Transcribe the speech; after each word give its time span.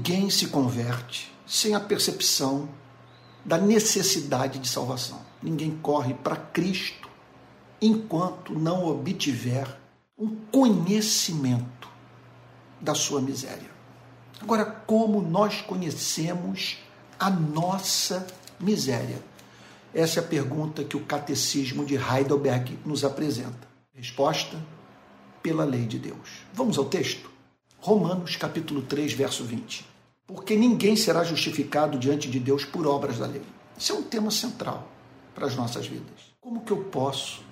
ninguém 0.00 0.30
se 0.30 0.46
converte 0.46 1.30
sem 1.46 1.74
a 1.74 1.80
percepção 1.80 2.70
da 3.44 3.58
necessidade 3.58 4.58
de 4.58 4.66
salvação. 4.66 5.20
Ninguém 5.42 5.76
corre 5.76 6.14
para 6.14 6.36
Cristo 6.36 7.06
enquanto 7.82 8.58
não 8.58 8.86
obtiver 8.86 9.68
um 10.18 10.34
conhecimento 10.50 11.86
da 12.80 12.94
sua 12.94 13.20
miséria. 13.20 13.70
Agora, 14.40 14.64
como 14.64 15.20
nós 15.20 15.60
conhecemos 15.60 16.78
a 17.18 17.28
nossa 17.28 18.26
miséria? 18.58 19.22
Essa 19.92 20.20
é 20.20 20.22
a 20.22 20.26
pergunta 20.26 20.82
que 20.82 20.96
o 20.96 21.04
Catecismo 21.04 21.84
de 21.84 21.96
Heidelberg 21.96 22.78
nos 22.86 23.04
apresenta. 23.04 23.68
Resposta: 23.92 24.56
pela 25.42 25.64
lei 25.64 25.84
de 25.84 25.98
Deus. 25.98 26.46
Vamos 26.54 26.78
ao 26.78 26.86
texto? 26.86 27.30
Romanos 27.78 28.36
capítulo 28.36 28.80
3, 28.80 29.12
verso 29.12 29.44
20. 29.44 29.89
Porque 30.32 30.54
ninguém 30.54 30.94
será 30.94 31.24
justificado 31.24 31.98
diante 31.98 32.30
de 32.30 32.38
Deus 32.38 32.64
por 32.64 32.86
obras 32.86 33.18
da 33.18 33.26
lei. 33.26 33.42
Isso 33.76 33.92
é 33.92 33.96
um 33.96 34.02
tema 34.02 34.30
central 34.30 34.88
para 35.34 35.44
as 35.44 35.56
nossas 35.56 35.88
vidas. 35.88 36.32
Como 36.40 36.60
que 36.60 36.70
eu 36.70 36.84
posso 36.84 37.42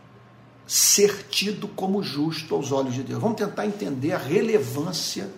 ser 0.65 1.27
tido 1.29 1.67
como 1.67 2.05
justo 2.05 2.55
aos 2.55 2.71
olhos 2.71 2.95
de 2.95 3.03
Deus? 3.03 3.21
Vamos 3.21 3.37
tentar 3.37 3.67
entender 3.67 4.13
a 4.13 4.19
relevância 4.19 5.29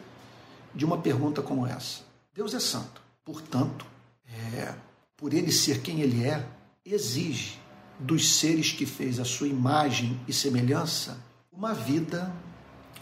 de 0.74 0.84
uma 0.84 0.98
pergunta 0.98 1.40
como 1.40 1.66
essa. 1.66 2.02
Deus 2.34 2.52
é 2.52 2.60
santo, 2.60 3.00
portanto, 3.24 3.86
é, 4.54 4.74
por 5.16 5.32
ele 5.32 5.50
ser 5.50 5.80
quem 5.80 6.00
ele 6.00 6.26
é, 6.26 6.46
exige 6.84 7.58
dos 7.98 8.36
seres 8.36 8.70
que 8.70 8.84
fez 8.84 9.18
a 9.18 9.24
sua 9.24 9.48
imagem 9.48 10.20
e 10.28 10.32
semelhança 10.32 11.18
uma 11.50 11.72
vida 11.72 12.30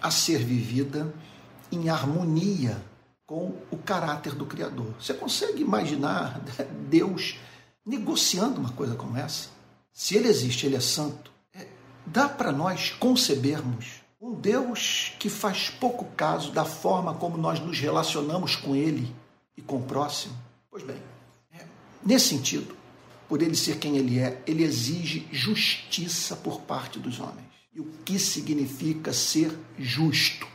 a 0.00 0.12
ser 0.12 0.38
vivida 0.38 1.12
em 1.72 1.88
harmonia 1.88 2.80
com 3.28 3.54
o 3.70 3.76
caráter 3.76 4.34
do 4.34 4.46
Criador. 4.46 4.94
Você 4.98 5.12
consegue 5.12 5.60
imaginar 5.60 6.40
Deus 6.88 7.36
negociando 7.84 8.58
uma 8.58 8.72
coisa 8.72 8.94
como 8.96 9.18
essa? 9.18 9.50
Se 9.92 10.16
ele 10.16 10.28
existe, 10.28 10.64
ele 10.64 10.76
é 10.76 10.80
santo, 10.80 11.30
é, 11.54 11.66
dá 12.06 12.26
para 12.26 12.50
nós 12.50 12.90
concebermos 12.90 14.00
um 14.18 14.34
Deus 14.34 15.12
que 15.18 15.28
faz 15.28 15.68
pouco 15.68 16.06
caso 16.16 16.50
da 16.52 16.64
forma 16.64 17.14
como 17.14 17.36
nós 17.36 17.60
nos 17.60 17.78
relacionamos 17.78 18.56
com 18.56 18.74
ele 18.74 19.14
e 19.54 19.60
com 19.60 19.76
o 19.76 19.82
próximo? 19.82 20.34
Pois 20.70 20.82
bem, 20.82 20.96
é, 21.52 21.66
nesse 22.02 22.28
sentido, 22.28 22.74
por 23.28 23.42
ele 23.42 23.56
ser 23.56 23.78
quem 23.78 23.98
ele 23.98 24.18
é, 24.18 24.42
ele 24.46 24.64
exige 24.64 25.28
justiça 25.30 26.34
por 26.34 26.62
parte 26.62 26.98
dos 26.98 27.20
homens. 27.20 27.46
E 27.74 27.80
o 27.80 27.84
que 28.06 28.18
significa 28.18 29.12
ser 29.12 29.54
justo? 29.78 30.46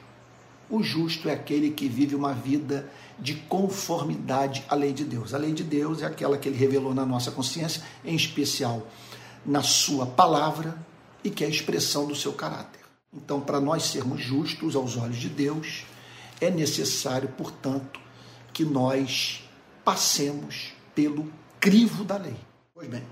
O 0.73 0.81
justo 0.81 1.29
é 1.29 1.33
aquele 1.33 1.69
que 1.69 1.87
vive 1.87 2.15
uma 2.15 2.33
vida 2.33 2.89
de 3.19 3.35
conformidade 3.35 4.65
à 4.67 4.73
lei 4.73 4.91
de 4.91 5.03
Deus. 5.03 5.31
A 5.31 5.37
lei 5.37 5.53
de 5.53 5.63
Deus 5.63 6.01
é 6.01 6.07
aquela 6.07 6.35
que 6.35 6.49
ele 6.49 6.57
revelou 6.57 6.95
na 6.95 7.05
nossa 7.05 7.29
consciência, 7.29 7.83
em 8.03 8.15
especial 8.15 8.81
na 9.45 9.61
sua 9.61 10.07
palavra 10.07 10.75
e 11.23 11.29
que 11.29 11.43
é 11.43 11.47
a 11.47 11.49
expressão 11.51 12.07
do 12.07 12.15
seu 12.15 12.33
caráter. 12.33 12.81
Então, 13.13 13.39
para 13.39 13.61
nós 13.61 13.83
sermos 13.83 14.19
justos 14.19 14.75
aos 14.75 14.97
olhos 14.97 15.17
de 15.17 15.29
Deus, 15.29 15.85
é 16.41 16.49
necessário, 16.49 17.29
portanto, 17.37 17.99
que 18.51 18.65
nós 18.65 19.47
passemos 19.85 20.73
pelo 20.95 21.31
crivo 21.59 22.03
da 22.03 22.17
lei. 22.17 22.35
Pois 22.73 22.89
bem, 22.89 23.03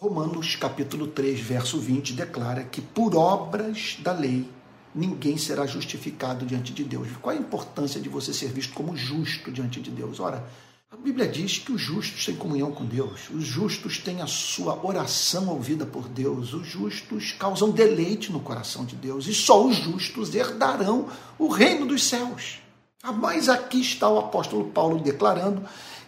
Romanos 0.00 0.56
capítulo 0.56 1.06
3, 1.06 1.38
verso 1.38 1.78
20 1.78 2.12
declara 2.12 2.64
que 2.64 2.80
por 2.80 3.14
obras 3.14 3.98
da 4.00 4.10
lei 4.10 4.50
ninguém 4.94 5.36
será 5.36 5.66
justificado 5.66 6.46
diante 6.46 6.72
de 6.72 6.84
Deus. 6.84 7.08
Qual 7.20 7.34
a 7.34 7.38
importância 7.38 8.00
de 8.00 8.08
você 8.08 8.32
ser 8.32 8.48
visto 8.48 8.72
como 8.72 8.96
justo 8.96 9.50
diante 9.50 9.80
de 9.80 9.90
Deus? 9.90 10.20
Ora, 10.20 10.46
a 10.90 10.96
Bíblia 10.96 11.26
diz 11.26 11.58
que 11.58 11.72
os 11.72 11.80
justos 11.80 12.24
têm 12.24 12.36
comunhão 12.36 12.70
com 12.70 12.84
Deus, 12.84 13.28
os 13.30 13.44
justos 13.44 13.98
têm 13.98 14.22
a 14.22 14.26
sua 14.26 14.78
oração 14.86 15.48
ouvida 15.48 15.84
por 15.84 16.08
Deus, 16.08 16.52
os 16.52 16.66
justos 16.66 17.32
causam 17.32 17.70
deleite 17.70 18.30
no 18.30 18.40
coração 18.40 18.84
de 18.84 18.94
Deus 18.94 19.26
e 19.26 19.34
só 19.34 19.66
os 19.66 19.76
justos 19.76 20.34
herdarão 20.34 21.08
o 21.38 21.48
reino 21.48 21.86
dos 21.86 22.04
céus. 22.04 22.60
Mas 23.20 23.48
aqui 23.48 23.80
está 23.80 24.08
o 24.08 24.18
apóstolo 24.18 24.70
Paulo 24.70 25.00
declarando 25.00 25.62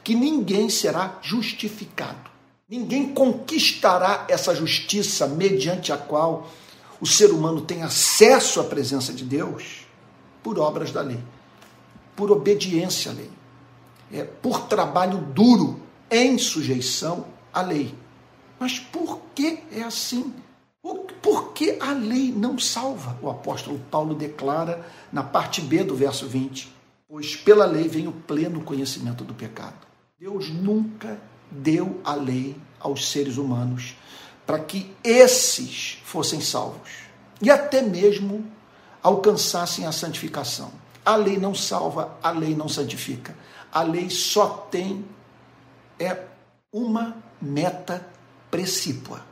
que 0.04 0.14
ninguém 0.14 0.70
será 0.70 1.18
justificado 1.20 2.36
Ninguém 2.68 3.14
conquistará 3.14 4.26
essa 4.28 4.52
justiça 4.52 5.28
mediante 5.28 5.92
a 5.92 5.96
qual 5.96 6.50
o 7.00 7.06
ser 7.06 7.30
humano 7.30 7.60
tem 7.60 7.82
acesso 7.82 8.60
à 8.60 8.64
presença 8.64 9.12
de 9.12 9.24
Deus 9.24 9.86
por 10.42 10.58
obras 10.58 10.92
da 10.92 11.02
lei, 11.02 11.20
por 12.14 12.30
obediência 12.30 13.10
à 13.10 13.14
lei, 13.14 13.30
é, 14.12 14.24
por 14.24 14.62
trabalho 14.62 15.18
duro 15.18 15.80
em 16.10 16.38
sujeição 16.38 17.26
à 17.52 17.60
lei. 17.60 17.94
Mas 18.58 18.78
por 18.78 19.20
que 19.34 19.60
é 19.72 19.82
assim? 19.82 20.32
Por 21.26 21.52
que 21.52 21.76
a 21.80 21.92
lei 21.92 22.30
não 22.30 22.58
salva? 22.58 23.18
O 23.20 23.28
apóstolo 23.28 23.80
Paulo 23.90 24.14
declara 24.14 24.86
na 25.12 25.24
parte 25.24 25.60
B 25.60 25.82
do 25.82 25.96
verso 25.96 26.28
20: 26.28 26.72
Pois 27.08 27.34
pela 27.34 27.66
lei 27.66 27.88
vem 27.88 28.06
o 28.06 28.12
pleno 28.12 28.62
conhecimento 28.62 29.24
do 29.24 29.34
pecado. 29.34 29.74
Deus 30.18 30.48
nunca 30.48 31.20
deu 31.50 32.00
a 32.04 32.14
lei 32.14 32.56
aos 32.78 33.10
seres 33.10 33.36
humanos 33.36 33.96
para 34.46 34.60
que 34.60 34.94
esses 35.02 35.98
fossem 36.04 36.40
salvos 36.40 36.88
e 37.42 37.50
até 37.50 37.82
mesmo 37.82 38.46
alcançassem 39.02 39.86
a 39.86 39.92
santificação. 39.92 40.70
A 41.04 41.16
lei 41.16 41.36
não 41.36 41.54
salva, 41.54 42.16
a 42.22 42.30
lei 42.30 42.54
não 42.54 42.68
santifica. 42.68 43.36
A 43.72 43.82
lei 43.82 44.08
só 44.08 44.48
tem 44.70 45.04
é 45.98 46.24
uma 46.72 47.16
meta 47.40 48.06
precípua: 48.50 49.24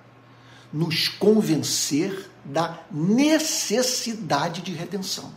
nos 0.73 1.09
convencer 1.09 2.31
da 2.45 2.81
necessidade 2.91 4.63
de 4.63 4.73
redenção. 4.73 5.33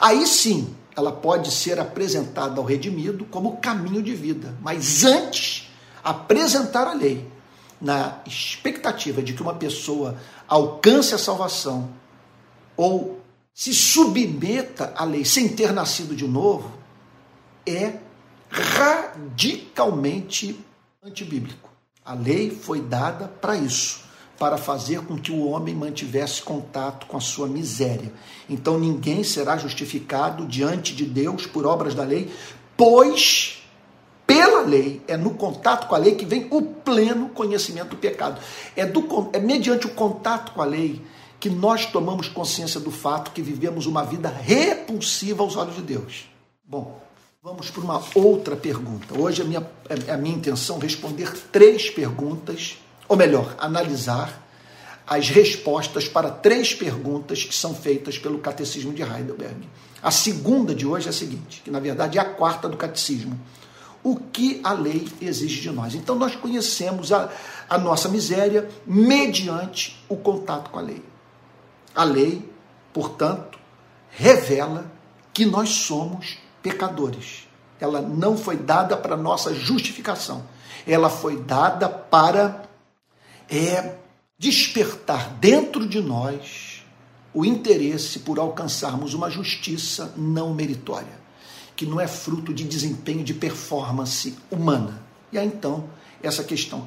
Aí 0.00 0.26
sim, 0.26 0.74
ela 0.96 1.12
pode 1.12 1.50
ser 1.50 1.78
apresentada 1.78 2.60
ao 2.60 2.66
redimido 2.66 3.24
como 3.26 3.58
caminho 3.58 4.02
de 4.02 4.14
vida, 4.14 4.56
mas 4.60 5.04
antes 5.04 5.70
apresentar 6.02 6.86
a 6.86 6.94
lei 6.94 7.29
na 7.80 8.18
expectativa 8.26 9.22
de 9.22 9.32
que 9.32 9.42
uma 9.42 9.54
pessoa 9.54 10.16
alcance 10.46 11.14
a 11.14 11.18
salvação 11.18 11.88
ou 12.76 13.20
se 13.54 13.72
submeta 13.74 14.92
à 14.96 15.04
lei 15.04 15.24
sem 15.24 15.48
ter 15.48 15.72
nascido 15.72 16.14
de 16.14 16.26
novo 16.26 16.70
é 17.66 17.94
radicalmente 18.50 20.58
antibíblico. 21.02 21.70
A 22.04 22.14
lei 22.14 22.50
foi 22.50 22.80
dada 22.80 23.28
para 23.28 23.56
isso, 23.56 24.00
para 24.38 24.58
fazer 24.58 25.02
com 25.02 25.18
que 25.18 25.30
o 25.30 25.46
homem 25.46 25.74
mantivesse 25.74 26.42
contato 26.42 27.06
com 27.06 27.16
a 27.16 27.20
sua 27.20 27.46
miséria. 27.46 28.12
Então 28.48 28.78
ninguém 28.78 29.22
será 29.22 29.56
justificado 29.56 30.46
diante 30.46 30.94
de 30.94 31.04
Deus 31.04 31.46
por 31.46 31.66
obras 31.66 31.94
da 31.94 32.02
lei, 32.02 32.32
pois 32.76 33.59
pela 34.30 34.60
lei, 34.60 35.02
é 35.08 35.16
no 35.16 35.30
contato 35.30 35.88
com 35.88 35.94
a 35.96 35.98
lei 35.98 36.14
que 36.14 36.24
vem 36.24 36.46
o 36.52 36.62
pleno 36.62 37.30
conhecimento 37.30 37.88
do 37.88 37.96
pecado. 37.96 38.40
É, 38.76 38.86
do, 38.86 39.28
é 39.32 39.40
mediante 39.40 39.86
o 39.86 39.90
contato 39.90 40.52
com 40.52 40.62
a 40.62 40.64
lei 40.64 41.04
que 41.40 41.50
nós 41.50 41.86
tomamos 41.86 42.28
consciência 42.28 42.78
do 42.78 42.92
fato 42.92 43.32
que 43.32 43.42
vivemos 43.42 43.86
uma 43.86 44.04
vida 44.04 44.28
repulsiva 44.28 45.42
aos 45.42 45.56
olhos 45.56 45.74
de 45.74 45.82
Deus. 45.82 46.28
Bom, 46.64 47.02
vamos 47.42 47.70
para 47.70 47.82
uma 47.82 48.00
outra 48.14 48.54
pergunta. 48.54 49.18
Hoje 49.18 49.42
a 49.42 49.44
minha, 49.44 49.68
é 50.06 50.12
a 50.12 50.16
minha 50.16 50.36
intenção 50.36 50.78
responder 50.78 51.32
três 51.50 51.90
perguntas, 51.90 52.78
ou 53.08 53.16
melhor, 53.16 53.56
analisar 53.58 54.46
as 55.08 55.28
respostas 55.28 56.06
para 56.06 56.30
três 56.30 56.72
perguntas 56.72 57.42
que 57.42 57.54
são 57.54 57.74
feitas 57.74 58.16
pelo 58.16 58.38
Catecismo 58.38 58.92
de 58.92 59.02
Heidelberg. 59.02 59.68
A 60.00 60.12
segunda 60.12 60.72
de 60.72 60.86
hoje 60.86 61.08
é 61.08 61.10
a 61.10 61.12
seguinte, 61.12 61.62
que 61.64 61.70
na 61.70 61.80
verdade 61.80 62.16
é 62.16 62.20
a 62.20 62.24
quarta 62.24 62.68
do 62.68 62.76
Catecismo 62.76 63.36
o 64.02 64.16
que 64.16 64.60
a 64.64 64.72
lei 64.72 65.08
exige 65.20 65.60
de 65.60 65.70
nós. 65.70 65.94
Então, 65.94 66.14
nós 66.14 66.34
conhecemos 66.34 67.12
a, 67.12 67.30
a 67.68 67.78
nossa 67.78 68.08
miséria 68.08 68.68
mediante 68.86 70.02
o 70.08 70.16
contato 70.16 70.70
com 70.70 70.78
a 70.78 70.82
lei. 70.82 71.04
A 71.94 72.04
lei, 72.04 72.48
portanto, 72.92 73.58
revela 74.10 74.90
que 75.32 75.44
nós 75.44 75.68
somos 75.70 76.38
pecadores. 76.62 77.48
Ela 77.78 78.00
não 78.00 78.36
foi 78.36 78.56
dada 78.56 78.96
para 78.96 79.16
nossa 79.16 79.54
justificação. 79.54 80.44
Ela 80.86 81.10
foi 81.10 81.36
dada 81.38 81.88
para 81.88 82.62
é, 83.48 83.96
despertar 84.38 85.30
dentro 85.34 85.86
de 85.86 86.00
nós 86.00 86.84
o 87.32 87.44
interesse 87.44 88.20
por 88.20 88.38
alcançarmos 88.38 89.14
uma 89.14 89.30
justiça 89.30 90.12
não 90.16 90.52
meritória 90.54 91.19
que 91.80 91.86
não 91.86 91.98
é 91.98 92.06
fruto 92.06 92.52
de 92.52 92.64
desempenho, 92.64 93.24
de 93.24 93.32
performance 93.32 94.36
humana. 94.50 95.02
E 95.32 95.38
aí 95.38 95.46
então, 95.46 95.88
essa 96.22 96.44
questão, 96.44 96.86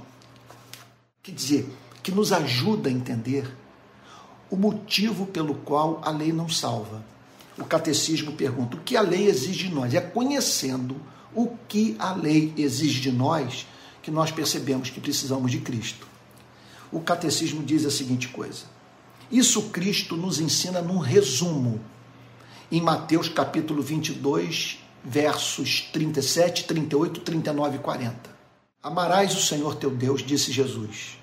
quer 1.24 1.32
dizer, 1.32 1.68
que 2.04 2.12
nos 2.12 2.32
ajuda 2.32 2.90
a 2.90 2.92
entender 2.92 3.52
o 4.52 4.56
motivo 4.56 5.26
pelo 5.26 5.56
qual 5.56 6.00
a 6.04 6.12
lei 6.12 6.32
não 6.32 6.48
salva. 6.48 7.04
o 7.58 7.66
catecismo 7.66 8.34
pergunta: 8.34 8.78
o 8.78 8.82
que 8.82 8.96
a 8.96 9.02
lei 9.02 9.26
exige 9.26 9.68
de 9.68 9.74
nós? 9.74 9.96
É 9.96 10.00
conhecendo 10.00 10.96
o 11.34 11.58
que 11.68 11.96
a 11.98 12.14
lei 12.14 12.54
exige 12.56 13.02
de 13.02 13.12
nós 13.12 13.66
que 14.04 14.12
nós 14.12 14.32
percebemos 14.32 14.92
que 14.92 15.02
precisamos 15.02 15.50
de 15.50 15.58
Cristo. 15.58 16.06
O 16.92 17.00
catecismo 17.00 17.64
diz 17.64 17.84
a 17.84 17.90
seguinte 17.90 18.28
coisa: 18.28 18.66
isso 19.32 19.70
Cristo 19.70 20.16
nos 20.16 20.40
ensina 20.40 20.84
num 20.84 21.00
resumo, 21.00 21.82
em 22.72 22.80
Mateus 22.80 23.28
capítulo 23.28 23.82
22, 23.82 24.83
versos 25.04 25.82
37, 25.92 26.64
38, 26.64 27.22
39 27.22 27.76
e 27.78 27.80
40. 27.80 28.16
Amarás 28.82 29.36
o 29.36 29.42
Senhor 29.42 29.76
teu 29.76 29.90
Deus, 29.90 30.22
disse 30.22 30.52
Jesus, 30.52 31.18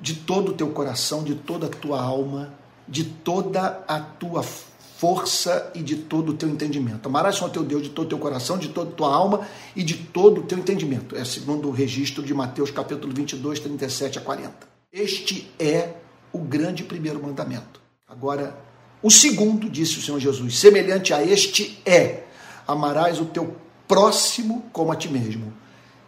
de 0.00 0.14
todo 0.14 0.50
o 0.50 0.54
teu 0.54 0.70
coração, 0.70 1.22
de 1.22 1.34
toda 1.34 1.66
a 1.66 1.70
tua 1.70 2.00
alma, 2.00 2.54
de 2.86 3.04
toda 3.04 3.84
a 3.86 4.00
tua 4.00 4.42
força 4.42 5.70
e 5.74 5.82
de 5.82 5.96
todo 5.96 6.32
o 6.32 6.34
teu 6.34 6.48
entendimento. 6.48 7.06
Amarás 7.06 7.36
o 7.36 7.38
Senhor 7.38 7.50
teu 7.50 7.62
Deus 7.62 7.82
de 7.82 7.88
todo 7.90 8.06
o 8.06 8.08
teu 8.10 8.18
coração, 8.18 8.58
de 8.58 8.68
toda 8.68 8.90
a 8.90 8.92
tua 8.92 9.14
alma 9.14 9.46
e 9.74 9.82
de 9.82 9.94
todo 9.94 10.42
o 10.42 10.44
teu 10.44 10.58
entendimento. 10.58 11.16
É 11.16 11.24
segundo 11.24 11.68
o 11.68 11.70
registro 11.70 12.22
de 12.22 12.34
Mateus 12.34 12.70
capítulo 12.70 13.12
22, 13.14 13.60
37 13.60 14.18
a 14.18 14.20
40. 14.20 14.68
Este 14.92 15.50
é 15.58 15.94
o 16.32 16.38
grande 16.38 16.84
primeiro 16.84 17.22
mandamento. 17.22 17.80
Agora, 18.06 18.58
o 19.02 19.10
segundo, 19.10 19.70
disse 19.70 19.98
o 19.98 20.02
Senhor 20.02 20.20
Jesus, 20.20 20.58
semelhante 20.58 21.14
a 21.14 21.24
este 21.24 21.80
é: 21.86 22.24
amarás 22.70 23.20
o 23.20 23.26
teu 23.26 23.56
próximo 23.88 24.64
como 24.72 24.92
a 24.92 24.96
ti 24.96 25.08
mesmo. 25.08 25.52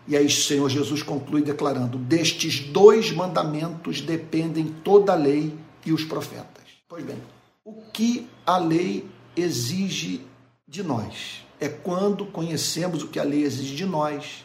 E 0.06 0.17
aí 0.17 0.29
Senhor 0.31 0.69
Jesus 0.69 1.03
conclui 1.03 1.43
declarando: 1.43 1.99
destes 1.99 2.61
dois 2.61 3.11
mandamentos 3.11 4.00
dependem 4.00 4.67
toda 4.85 5.12
a 5.12 5.17
lei 5.17 5.55
e 5.85 5.93
os 5.93 6.05
profetas. 6.05 6.64
Pois 6.88 7.05
bem, 7.05 7.19
o 7.64 7.73
que 7.93 8.29
a 8.47 8.59
lei 8.59 9.09
exige 9.37 10.26
de 10.67 10.82
nós? 10.82 11.44
É 11.61 11.69
quando 11.69 12.26
conhecemos 12.26 13.03
o 13.03 13.09
que 13.09 13.19
a 13.19 13.25
lei 13.25 13.44
exige 13.44 13.76
de 13.76 13.87
nós, 13.87 14.44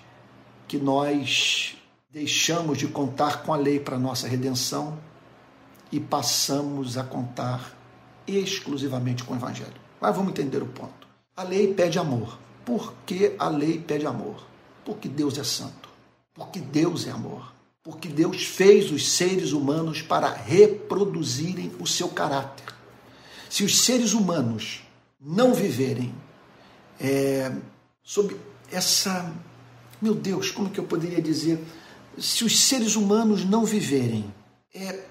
que 0.68 0.78
nós 0.78 1.75
deixamos 2.10 2.78
de 2.78 2.88
contar 2.88 3.44
com 3.44 3.54
a 3.54 3.58
lei 3.58 3.80
para 3.80 3.98
nossa 3.98 4.28
redenção 4.28 4.98
e 5.92 6.00
passamos 6.00 6.98
a 6.98 7.04
contar 7.04 7.75
exclusivamente 8.28 9.24
com 9.24 9.34
o 9.34 9.38
Evangelho. 9.38 9.80
Mas 10.00 10.16
vamos 10.16 10.31
entender 10.31 10.62
o 10.62 10.68
ponto. 10.68 10.96
A 11.38 11.44
lei 11.44 11.72
pede 11.72 12.00
amor. 12.00 12.39
Por 12.66 12.95
que 13.06 13.36
a 13.38 13.48
lei 13.48 13.78
pede 13.78 14.07
amor? 14.07 14.44
Porque 14.84 15.07
Deus 15.07 15.38
é 15.38 15.44
santo. 15.44 15.88
Porque 16.34 16.60
Deus 16.60 17.06
é 17.06 17.12
amor. 17.12 17.54
Porque 17.84 18.07
Deus 18.07 18.44
fez 18.44 18.92
os 18.92 19.07
seres 19.12 19.51
humanos 19.51 20.01
para 20.01 20.34
reproduzirem 20.34 21.72
o 21.80 21.86
seu 21.86 22.10
caráter. 22.10 22.66
Se 23.51 23.63
os 23.63 23.81
seres 23.81 24.13
humanos 24.13 24.81
não 25.22 25.54
viverem 25.54 26.12
é, 27.00 27.56
sob 28.04 28.36
essa. 28.72 29.31
Meu 30.01 30.16
Deus, 30.16 30.50
como 30.50 30.72
que 30.72 30.80
eu 30.80 30.86
poderia 30.86 31.22
dizer? 31.22 31.63
Se 32.18 32.44
os 32.44 32.60
seres 32.60 32.95
humanos 32.95 33.45
não 33.45 33.63
viverem 33.63 34.33
é, 34.74 35.06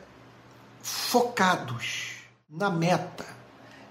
focados 0.83 2.17
na 2.51 2.69
meta 2.69 3.25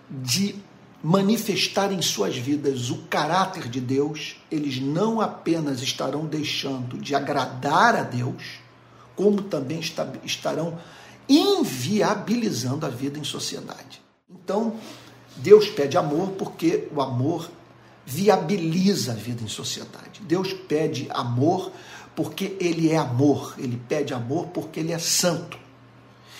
de 0.09 0.61
manifestar 1.05 1.91
em 1.91 2.01
suas 2.01 2.35
vidas 2.35 2.89
o 2.89 3.03
caráter 3.03 3.69
de 3.69 3.79
Deus, 3.79 4.37
eles 4.49 4.81
não 4.81 5.21
apenas 5.21 5.83
estarão 5.83 6.25
deixando 6.25 6.97
de 6.97 7.13
agradar 7.13 7.95
a 7.95 8.01
Deus, 8.01 8.43
como 9.15 9.43
também 9.43 9.79
estarão 10.23 10.79
inviabilizando 11.29 12.87
a 12.87 12.89
vida 12.89 13.19
em 13.19 13.23
sociedade. 13.23 14.01
Então, 14.27 14.77
Deus 15.37 15.67
pede 15.69 15.95
amor 15.95 16.29
porque 16.29 16.87
o 16.91 16.99
amor 16.99 17.51
viabiliza 18.03 19.11
a 19.11 19.15
vida 19.15 19.43
em 19.43 19.47
sociedade. 19.47 20.21
Deus 20.21 20.53
pede 20.53 21.07
amor 21.11 21.71
porque 22.15 22.57
ele 22.59 22.89
é 22.89 22.97
amor, 22.97 23.53
ele 23.59 23.79
pede 23.87 24.11
amor 24.11 24.47
porque 24.47 24.79
ele 24.79 24.91
é 24.91 24.97
santo. 24.97 25.59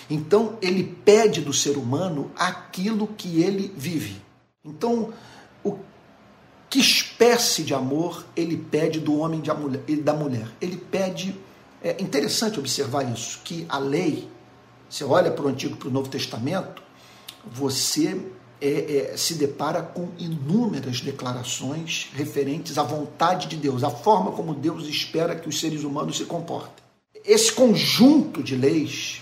Então, 0.10 0.58
ele 0.60 0.84
pede 0.84 1.40
do 1.42 1.54
ser 1.54 1.78
humano 1.78 2.32
aquilo 2.36 3.06
que 3.16 3.44
ele 3.44 3.72
vive. 3.78 4.25
Então, 4.66 5.14
o 5.64 5.78
que 6.70 6.80
espécie 6.80 7.64
de 7.64 7.74
amor 7.74 8.26
ele 8.36 8.58
pede 8.58 9.00
do 9.00 9.18
homem 9.20 9.42
e 9.88 9.96
da 9.96 10.14
mulher? 10.14 10.48
Ele 10.60 10.78
pede. 10.78 11.36
É 11.84 12.02
interessante 12.02 12.60
observar 12.60 13.04
isso, 13.14 13.42
que 13.44 13.66
a 13.70 13.78
lei, 13.78 14.28
você 14.90 15.04
olha 15.04 15.30
para 15.30 15.46
o 15.46 15.48
Antigo 15.48 15.76
e 15.76 15.78
para 15.78 15.88
o 15.88 15.92
Novo 15.92 16.10
Testamento, 16.10 16.82
você 17.46 18.20
é, 18.60 19.12
é, 19.12 19.18
se 19.18 19.36
depara 19.36 19.84
com 19.84 20.10
inúmeras 20.18 21.02
declarações 21.02 22.10
referentes 22.14 22.80
à 22.80 22.84
vontade 22.84 23.48
de 23.48 23.58
Deus, 23.58 23.84
à 23.84 23.92
forma 23.92 24.32
como 24.32 24.56
Deus 24.56 24.88
espera 24.88 25.36
que 25.36 25.48
os 25.48 25.60
seres 25.60 25.84
humanos 25.84 26.18
se 26.18 26.26
comportem. 26.26 26.84
Esse 27.24 27.52
conjunto 27.52 28.42
de 28.42 28.56
leis 28.56 29.22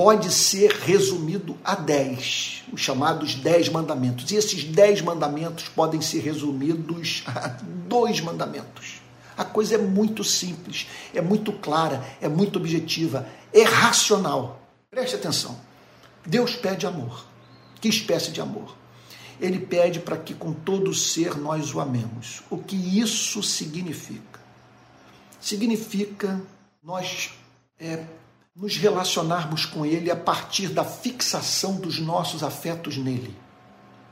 pode 0.00 0.32
ser 0.32 0.70
resumido 0.70 1.58
a 1.62 1.74
dez, 1.74 2.64
os 2.72 2.80
chamados 2.80 3.34
dez 3.34 3.68
mandamentos. 3.68 4.30
E 4.30 4.34
esses 4.34 4.64
dez 4.64 5.02
mandamentos 5.02 5.68
podem 5.68 6.00
ser 6.00 6.20
resumidos 6.20 7.22
a 7.26 7.48
dois 7.86 8.18
mandamentos. 8.18 9.02
A 9.36 9.44
coisa 9.44 9.74
é 9.74 9.78
muito 9.78 10.24
simples, 10.24 10.86
é 11.12 11.20
muito 11.20 11.52
clara, 11.52 12.02
é 12.18 12.30
muito 12.30 12.58
objetiva, 12.58 13.28
é 13.52 13.62
racional. 13.62 14.62
Preste 14.90 15.16
atenção. 15.16 15.60
Deus 16.24 16.56
pede 16.56 16.86
amor. 16.86 17.26
Que 17.78 17.88
espécie 17.88 18.30
de 18.30 18.40
amor? 18.40 18.74
Ele 19.38 19.58
pede 19.58 20.00
para 20.00 20.16
que 20.16 20.32
com 20.32 20.54
todo 20.54 20.94
ser 20.94 21.36
nós 21.36 21.74
o 21.74 21.78
amemos. 21.78 22.40
O 22.48 22.56
que 22.56 22.98
isso 22.98 23.42
significa? 23.42 24.40
Significa 25.38 26.40
nós 26.82 27.34
é, 27.78 28.02
nos 28.54 28.76
relacionarmos 28.76 29.64
com 29.64 29.86
Ele 29.86 30.10
a 30.10 30.16
partir 30.16 30.68
da 30.68 30.84
fixação 30.84 31.76
dos 31.76 32.00
nossos 32.00 32.42
afetos 32.42 32.96
nele, 32.96 33.36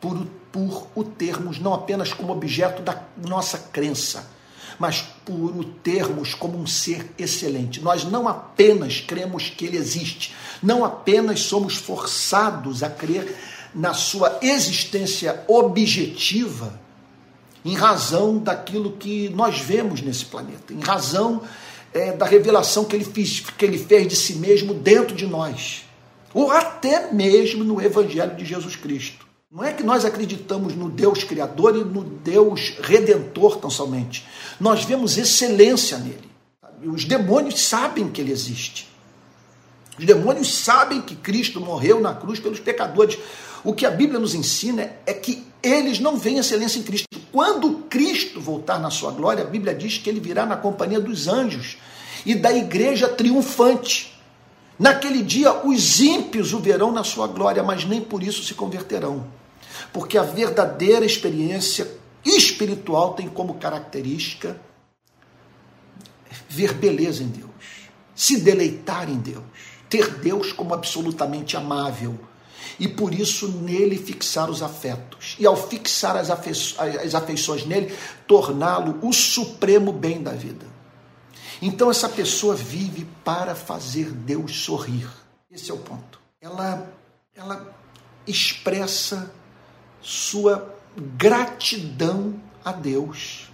por, 0.01 0.27
por 0.53 0.87
o 0.95 1.03
termos 1.03 1.59
não 1.59 1.75
apenas 1.75 2.13
como 2.13 2.33
objeto 2.33 2.81
da 2.81 3.03
nossa 3.17 3.59
crença, 3.59 4.31
mas 4.79 5.03
por 5.25 5.57
o 5.57 5.65
termos 5.65 6.35
como 6.35 6.57
um 6.57 6.67
ser 6.69 7.13
excelente. 7.19 7.81
Nós 7.81 8.05
não 8.05 8.29
apenas 8.29 9.01
cremos 9.01 9.51
que 9.51 9.67
ele 9.67 9.77
existe, 9.77 10.35
não 10.63 10.85
apenas 10.85 11.41
somos 11.41 11.77
forçados 11.77 12.85
a 12.85 12.89
crer 12.89 13.37
na 13.75 13.93
sua 13.93 14.39
existência 14.41 15.45
objetiva 15.49 16.79
em 17.65 17.75
razão 17.75 18.39
daquilo 18.39 18.93
que 18.93 19.29
nós 19.31 19.59
vemos 19.59 20.01
nesse 20.01 20.25
planeta, 20.25 20.73
em 20.73 20.81
razão 20.81 21.43
é, 21.93 22.13
da 22.13 22.27
revelação 22.27 22.85
que 22.85 22.97
ele, 22.97 23.05
fez, 23.05 23.41
que 23.41 23.65
ele 23.65 23.79
fez 23.79 24.09
de 24.09 24.17
si 24.17 24.35
mesmo 24.35 24.75
dentro 24.75 25.15
de 25.15 25.27
nós, 25.27 25.85
ou 26.35 26.51
até 26.51 27.13
mesmo 27.13 27.65
no 27.65 27.81
Evangelho 27.81 28.37
de 28.37 28.45
Jesus 28.45 28.77
Cristo. 28.77 29.27
Não 29.51 29.65
é 29.65 29.73
que 29.73 29.83
nós 29.83 30.05
acreditamos 30.05 30.75
no 30.75 30.91
Deus 30.91 31.25
Criador 31.25 31.75
e 31.75 31.83
no 31.83 32.05
Deus 32.05 32.77
Redentor 32.83 33.57
tão 33.57 33.71
somente. 33.71 34.27
Nós 34.61 34.85
vemos 34.85 35.17
excelência 35.17 35.97
nele. 35.97 36.29
Os 36.85 37.07
demônios 37.07 37.61
sabem 37.63 38.09
que 38.11 38.21
ele 38.21 38.31
existe. 38.31 38.87
Os 39.99 40.05
demônios 40.05 40.55
sabem 40.55 41.01
que 41.01 41.17
Cristo 41.17 41.61
morreu 41.61 41.99
na 41.99 42.15
cruz 42.15 42.39
pelos 42.39 42.61
pecadores. 42.61 43.19
O 43.65 43.73
que 43.73 43.87
a 43.87 43.91
Bíblia 43.91 44.21
nos 44.21 44.35
ensina 44.35 44.93
é 45.07 45.15
que 45.15 45.45
eles 45.63 45.99
não 45.99 46.17
veem 46.17 46.39
excelência 46.39 46.79
em 46.79 46.83
Cristo. 46.83 47.18
Quando 47.33 47.85
Cristo 47.89 48.41
voltar 48.41 48.79
na 48.79 48.91
sua 48.91 49.11
glória, 49.13 49.45
a 49.45 49.47
Bíblia 49.47 49.75
diz 49.75 49.99
que 49.99 50.09
ele 50.09 50.21
virá 50.21 50.47
na 50.47 50.57
companhia 50.57 51.01
dos 51.01 51.29
anjos 51.29 51.79
e 52.25 52.35
da 52.35 52.53
igreja 52.53 53.09
triunfante. 53.09 54.19
Naquele 54.79 55.23
dia, 55.23 55.67
os 55.67 56.01
ímpios 56.01 56.53
o 56.53 56.59
verão 56.59 56.93
na 56.93 57.05
sua 57.05 57.27
glória, 57.27 57.63
mas 57.63 57.85
nem 57.85 58.01
por 58.01 58.23
isso 58.23 58.45
se 58.45 58.55
converterão 58.55 59.27
porque 59.93 60.19
a 60.19 60.23
verdadeira 60.23 61.05
experiência 61.05 61.89
espiritual 62.25 63.15
tem 63.15 63.29
como 63.29 63.55
característica 63.55 64.61
ver 66.49 66.75
beleza 66.75 67.23
em 67.23 67.29
Deus, 67.29 67.51
se 68.15 68.41
deleitar 68.41 69.09
em 69.09 69.19
Deus, 69.19 69.45
ter 69.89 70.11
Deus 70.19 70.53
como 70.53 70.75
absolutamente 70.75 71.57
amável 71.57 72.19
e 72.79 72.89
por 72.89 73.15
isso 73.15 73.49
nele 73.49 73.97
fixar 73.97 74.51
os 74.51 74.63
afetos. 74.63 75.37
E 75.39 75.47
ao 75.47 75.57
fixar 75.57 76.17
as, 76.17 76.31
as 76.31 77.15
afeições 77.15 77.67
nele, 77.67 77.95
torná-lo 78.27 78.99
o 79.03 79.13
supremo 79.13 79.93
bem 79.93 80.23
da 80.23 80.33
vida. 80.33 80.67
Então 81.61 81.91
essa 81.91 82.09
pessoa 82.09 82.55
vive 82.55 83.07
para 83.25 83.55
fazer 83.55 84.11
Deus 84.11 84.61
sorrir. 84.61 85.09
Esse 85.51 85.71
é 85.71 85.75
o 85.75 85.79
ponto. 85.79 86.21
Ela, 86.41 86.93
ela 87.35 87.75
expressa 88.27 89.33
sua 90.01 90.75
gratidão 91.17 92.41
a 92.65 92.73
Deus, 92.73 93.51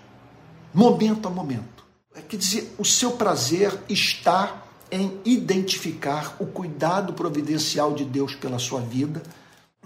momento 0.72 1.28
a 1.28 1.30
momento. 1.30 1.84
É 2.14 2.20
quer 2.20 2.36
dizer, 2.36 2.74
o 2.78 2.84
seu 2.84 3.12
prazer 3.12 3.76
está 3.88 4.63
em 4.90 5.20
identificar 5.24 6.36
o 6.38 6.46
cuidado 6.46 7.12
providencial 7.12 7.94
de 7.94 8.04
Deus 8.04 8.34
pela 8.34 8.58
sua 8.58 8.80
vida, 8.80 9.22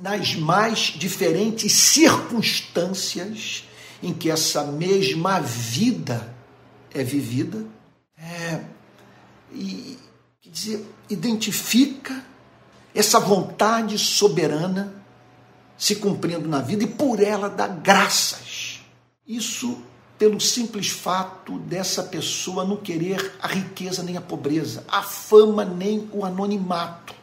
nas 0.01 0.35
mais 0.35 0.79
diferentes 0.79 1.73
circunstâncias 1.73 3.65
em 4.03 4.13
que 4.13 4.31
essa 4.31 4.65
mesma 4.65 5.41
vida 5.41 6.35
é 6.93 7.03
vivida, 7.03 7.67
é, 8.17 8.61
e 9.53 9.99
quer 10.41 10.51
dizer, 10.51 10.87
identifica 11.09 12.25
essa 12.95 13.19
vontade 13.19 13.99
soberana 13.99 14.95
se 15.77 15.97
cumprindo 15.97 16.49
na 16.49 16.61
vida 16.61 16.83
e 16.85 16.89
por 16.89 17.23
ela 17.23 17.49
dá 17.49 17.69
graças. 17.69 18.81
Isso 19.27 19.81
pelo 20.19 20.41
simples 20.41 20.89
fato 20.89 21.59
dessa 21.61 22.03
pessoa 22.03 22.65
não 22.65 22.77
querer 22.77 23.35
a 23.41 23.47
riqueza 23.47 24.03
nem 24.03 24.17
a 24.17 24.21
pobreza, 24.21 24.85
a 24.89 25.03
fama 25.03 25.65
nem 25.65 26.09
o 26.13 26.25
anonimato. 26.25 27.15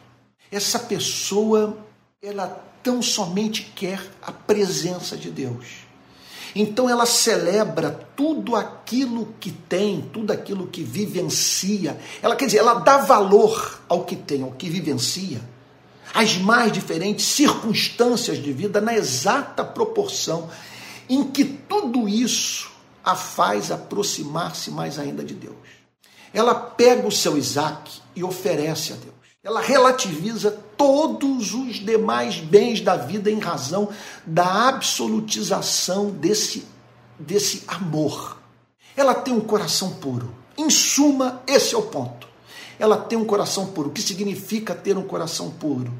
Essa 0.50 0.78
pessoa, 0.78 1.76
ela 2.22 2.48
tão 2.82 3.02
somente 3.02 3.70
quer 3.74 4.00
a 4.22 4.32
presença 4.32 5.16
de 5.16 5.30
Deus. 5.30 5.86
Então 6.54 6.88
ela 6.88 7.04
celebra 7.04 7.90
tudo 8.16 8.56
aquilo 8.56 9.34
que 9.38 9.50
tem, 9.50 10.00
tudo 10.00 10.32
aquilo 10.32 10.68
que 10.68 10.82
vivencia. 10.82 11.98
Ela 12.22 12.34
quer 12.34 12.46
dizer, 12.46 12.58
ela 12.58 12.74
dá 12.74 12.98
valor 12.98 13.82
ao 13.86 14.04
que 14.04 14.16
tem, 14.16 14.42
ao 14.42 14.52
que 14.52 14.70
vivencia, 14.70 15.38
as 16.14 16.38
mais 16.38 16.72
diferentes 16.72 17.26
circunstâncias 17.26 18.42
de 18.42 18.52
vida 18.54 18.80
na 18.80 18.94
exata 18.94 19.62
proporção 19.62 20.48
em 21.08 21.24
que 21.24 21.44
tudo 21.44 22.08
isso 22.08 22.75
a 23.06 23.14
faz 23.14 23.70
aproximar-se 23.70 24.68
mais 24.72 24.98
ainda 24.98 25.22
de 25.22 25.32
Deus. 25.32 25.54
Ela 26.34 26.56
pega 26.56 27.06
o 27.06 27.12
seu 27.12 27.38
Isaac 27.38 28.00
e 28.16 28.24
oferece 28.24 28.92
a 28.92 28.96
Deus. 28.96 29.14
Ela 29.44 29.60
relativiza 29.60 30.50
todos 30.76 31.54
os 31.54 31.76
demais 31.76 32.40
bens 32.40 32.80
da 32.80 32.96
vida 32.96 33.30
em 33.30 33.38
razão 33.38 33.88
da 34.26 34.68
absolutização 34.68 36.10
desse, 36.10 36.66
desse 37.16 37.62
amor. 37.68 38.38
Ela 38.96 39.14
tem 39.14 39.32
um 39.32 39.40
coração 39.40 39.94
puro. 39.94 40.34
Em 40.58 40.68
suma, 40.68 41.42
esse 41.46 41.76
é 41.76 41.78
o 41.78 41.82
ponto. 41.82 42.26
Ela 42.76 42.96
tem 42.96 43.16
um 43.16 43.24
coração 43.24 43.66
puro. 43.66 43.90
O 43.90 43.92
que 43.92 44.02
significa 44.02 44.74
ter 44.74 44.98
um 44.98 45.06
coração 45.06 45.50
puro? 45.50 45.92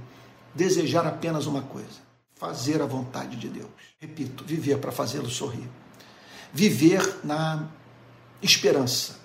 Desejar 0.52 1.06
apenas 1.06 1.46
uma 1.46 1.62
coisa: 1.62 2.00
fazer 2.34 2.82
a 2.82 2.86
vontade 2.86 3.36
de 3.36 3.48
Deus. 3.48 3.68
Repito, 4.00 4.42
viver 4.44 4.78
para 4.78 4.90
fazê-lo 4.90 5.30
sorrir. 5.30 5.68
Viver 6.53 7.21
na 7.25 7.69
esperança 8.43 9.17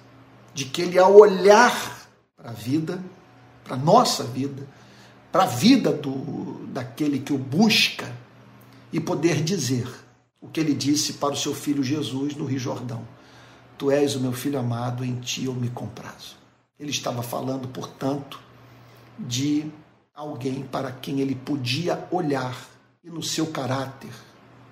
de 0.54 0.66
que 0.66 0.82
ele, 0.82 1.00
ao 1.00 1.16
olhar 1.16 2.08
para 2.36 2.50
a 2.50 2.54
vida, 2.54 3.02
para 3.64 3.76
a 3.76 3.80
nossa 3.80 4.24
vida, 4.24 4.68
para 5.32 5.44
a 5.44 5.48
vida 5.48 5.92
do, 5.92 6.66
daquele 6.68 7.20
que 7.20 7.32
o 7.32 7.38
busca 7.38 8.14
e 8.92 9.00
poder 9.00 9.42
dizer 9.44 9.88
o 10.42 10.48
que 10.48 10.60
ele 10.60 10.74
disse 10.74 11.14
para 11.14 11.34
o 11.34 11.38
seu 11.38 11.54
filho 11.54 11.84
Jesus 11.84 12.36
no 12.36 12.46
Rio 12.46 12.60
Jordão: 12.60 13.08
Tu 13.78 13.92
és 13.92 14.16
o 14.16 14.20
meu 14.20 14.34
filho 14.34 14.60
amado, 14.60 15.06
em 15.06 15.20
ti 15.20 15.46
eu 15.46 15.54
me 15.54 15.70
comprazo. 15.70 16.36
Ele 16.78 16.92
estava 16.92 17.22
falando, 17.22 17.68
portanto, 17.68 18.40
de 19.18 19.72
alguém 20.14 20.64
para 20.64 20.92
quem 20.92 21.20
ele 21.20 21.36
podia 21.36 22.08
olhar 22.12 22.58
e 23.04 23.10
no 23.10 23.24
seu 23.24 23.48
caráter 23.48 24.12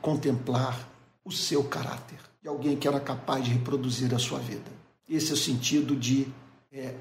contemplar 0.01 0.87
o 1.23 1.31
seu 1.31 1.63
caráter, 1.63 2.19
de 2.41 2.47
alguém 2.47 2.77
que 2.77 2.87
era 2.87 2.99
capaz 2.99 3.43
de 3.43 3.51
reproduzir 3.51 4.13
a 4.13 4.19
sua 4.19 4.39
vida. 4.39 4.71
Esse 5.07 5.31
é 5.31 5.33
o 5.33 5.37
sentido 5.37 5.95
de 5.95 6.27
é, 6.71 6.93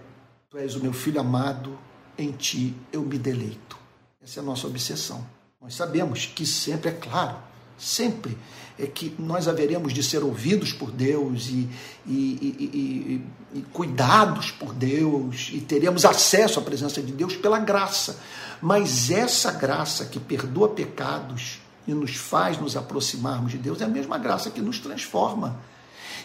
Tu 0.50 0.56
és 0.56 0.74
o 0.74 0.80
meu 0.80 0.94
filho 0.94 1.20
amado, 1.20 1.78
em 2.16 2.32
ti 2.32 2.74
eu 2.90 3.02
me 3.02 3.18
deleito. 3.18 3.76
Essa 4.22 4.40
é 4.40 4.42
a 4.42 4.46
nossa 4.46 4.66
obsessão. 4.66 5.24
Nós 5.60 5.74
sabemos 5.74 6.24
que 6.24 6.46
sempre, 6.46 6.88
é 6.88 6.92
claro, 6.92 7.36
sempre 7.76 8.38
é 8.78 8.86
que 8.86 9.14
nós 9.18 9.46
haveremos 9.46 9.92
de 9.92 10.02
ser 10.02 10.24
ouvidos 10.24 10.72
por 10.72 10.90
Deus 10.90 11.48
e, 11.48 11.68
e, 12.06 12.12
e, 12.14 13.58
e, 13.58 13.62
cuidados 13.74 14.50
por 14.52 14.72
Deus 14.72 15.50
e 15.52 15.60
teremos 15.60 16.06
acesso 16.06 16.60
à 16.60 16.62
presença 16.62 17.02
de 17.02 17.12
Deus 17.12 17.36
pela 17.36 17.58
graça. 17.58 18.18
Mas 18.62 19.10
essa 19.10 19.52
graça 19.52 20.06
que 20.06 20.18
perdoa 20.18 20.70
pecados 20.70 21.60
e 21.88 21.94
nos 21.94 22.14
faz 22.14 22.58
nos 22.58 22.76
aproximarmos 22.76 23.52
de 23.52 23.58
Deus 23.58 23.80
é 23.80 23.84
a 23.84 23.88
mesma 23.88 24.18
graça 24.18 24.50
que 24.50 24.60
nos 24.60 24.78
transforma 24.78 25.58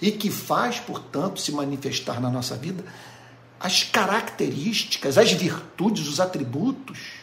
e 0.02 0.12
que 0.12 0.30
faz, 0.30 0.80
portanto, 0.80 1.40
se 1.40 1.54
manifestar 1.54 2.20
na 2.20 2.30
nossa 2.30 2.58
vida 2.58 2.84
as 3.58 3.84
características, 3.84 5.18
as 5.18 5.32
virtudes, 5.32 6.10
os 6.10 6.20
atributos 6.20 7.14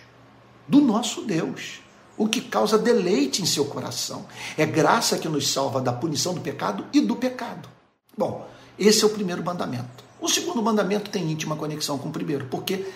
do 0.66 0.80
nosso 0.80 1.22
Deus, 1.22 1.82
o 2.16 2.26
que 2.26 2.40
causa 2.40 2.78
deleite 2.78 3.42
em 3.42 3.46
seu 3.46 3.66
coração. 3.66 4.26
É 4.56 4.64
graça 4.64 5.18
que 5.18 5.28
nos 5.28 5.52
salva 5.52 5.82
da 5.82 5.92
punição 5.92 6.32
do 6.32 6.40
pecado 6.40 6.86
e 6.94 7.00
do 7.02 7.16
pecado. 7.16 7.68
Bom, 8.16 8.48
esse 8.78 9.04
é 9.04 9.06
o 9.06 9.10
primeiro 9.10 9.44
mandamento. 9.44 10.02
O 10.18 10.28
segundo 10.28 10.62
mandamento 10.62 11.10
tem 11.10 11.30
íntima 11.30 11.56
conexão 11.56 11.98
com 11.98 12.08
o 12.08 12.12
primeiro, 12.12 12.46
porque 12.46 12.86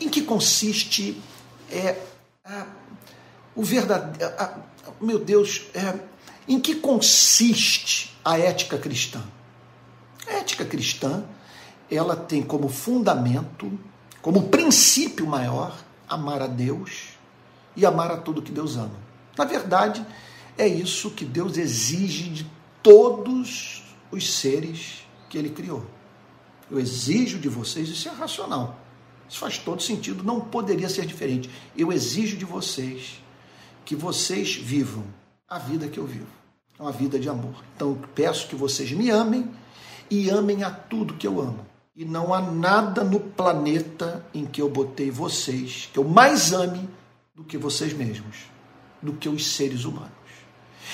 em 0.00 0.08
que 0.08 0.22
consiste 0.22 1.20
é, 1.70 1.98
a, 2.44 2.66
o 3.54 3.62
verdadeiro. 3.62 4.32
Meu 5.00 5.18
Deus, 5.18 5.66
é, 5.74 5.98
em 6.48 6.60
que 6.60 6.76
consiste 6.76 8.16
a 8.24 8.38
ética 8.38 8.78
cristã? 8.78 9.22
A 10.26 10.34
ética 10.34 10.64
cristã 10.64 11.24
ela 11.90 12.16
tem 12.16 12.42
como 12.42 12.68
fundamento, 12.68 13.78
como 14.20 14.48
princípio 14.48 15.26
maior, 15.26 15.76
amar 16.08 16.42
a 16.42 16.46
Deus 16.46 17.08
e 17.76 17.84
amar 17.84 18.10
a 18.10 18.16
tudo 18.16 18.42
que 18.42 18.52
Deus 18.52 18.76
ama. 18.76 18.96
Na 19.36 19.44
verdade, 19.44 20.04
é 20.56 20.66
isso 20.66 21.10
que 21.10 21.24
Deus 21.24 21.56
exige 21.56 22.30
de 22.30 22.50
todos 22.82 23.82
os 24.10 24.32
seres 24.32 25.06
que 25.28 25.38
ele 25.38 25.50
criou. 25.50 25.84
Eu 26.70 26.78
exijo 26.78 27.38
de 27.38 27.48
vocês, 27.48 27.88
isso 27.88 28.08
é 28.08 28.12
racional. 28.12 28.78
Isso 29.28 29.38
faz 29.38 29.58
todo 29.58 29.82
sentido, 29.82 30.22
não 30.22 30.40
poderia 30.40 30.88
ser 30.88 31.06
diferente. 31.06 31.50
Eu 31.76 31.92
exijo 31.92 32.36
de 32.36 32.44
vocês 32.44 33.21
que 33.84 33.96
vocês 33.96 34.54
vivam 34.54 35.04
a 35.48 35.58
vida 35.58 35.88
que 35.88 35.98
eu 35.98 36.06
vivo. 36.06 36.26
É 36.78 36.82
uma 36.82 36.92
vida 36.92 37.18
de 37.18 37.28
amor. 37.28 37.54
Então 37.76 37.98
peço 38.14 38.48
que 38.48 38.56
vocês 38.56 38.90
me 38.92 39.10
amem 39.10 39.50
e 40.10 40.30
amem 40.30 40.62
a 40.62 40.70
tudo 40.70 41.14
que 41.14 41.26
eu 41.26 41.40
amo. 41.40 41.66
E 41.94 42.04
não 42.04 42.32
há 42.32 42.40
nada 42.40 43.04
no 43.04 43.20
planeta 43.20 44.24
em 44.32 44.46
que 44.46 44.62
eu 44.62 44.68
botei 44.68 45.10
vocês 45.10 45.90
que 45.92 45.98
eu 45.98 46.04
mais 46.04 46.52
ame 46.52 46.88
do 47.34 47.44
que 47.44 47.58
vocês 47.58 47.92
mesmos, 47.92 48.46
do 49.02 49.12
que 49.12 49.28
os 49.28 49.46
seres 49.46 49.84
humanos. 49.84 50.10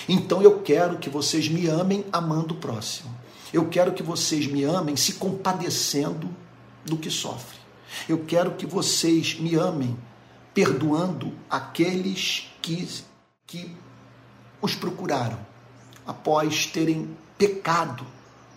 Então 0.08 0.42
eu 0.42 0.60
quero 0.60 0.98
que 0.98 1.08
vocês 1.08 1.48
me 1.48 1.68
amem 1.68 2.04
amando 2.12 2.54
o 2.54 2.58
próximo. 2.58 3.14
Eu 3.52 3.68
quero 3.68 3.92
que 3.92 4.02
vocês 4.02 4.46
me 4.46 4.64
amem 4.64 4.96
se 4.96 5.14
compadecendo 5.14 6.28
do 6.84 6.96
que 6.96 7.10
sofre. 7.10 7.58
Eu 8.08 8.24
quero 8.26 8.52
que 8.52 8.66
vocês 8.66 9.38
me 9.38 9.54
amem 9.54 9.96
perdoando 10.52 11.32
aqueles 11.48 12.50
que, 12.76 13.04
que 13.46 13.76
os 14.60 14.74
procuraram 14.74 15.38
após 16.06 16.66
terem 16.66 17.16
pecado 17.36 18.06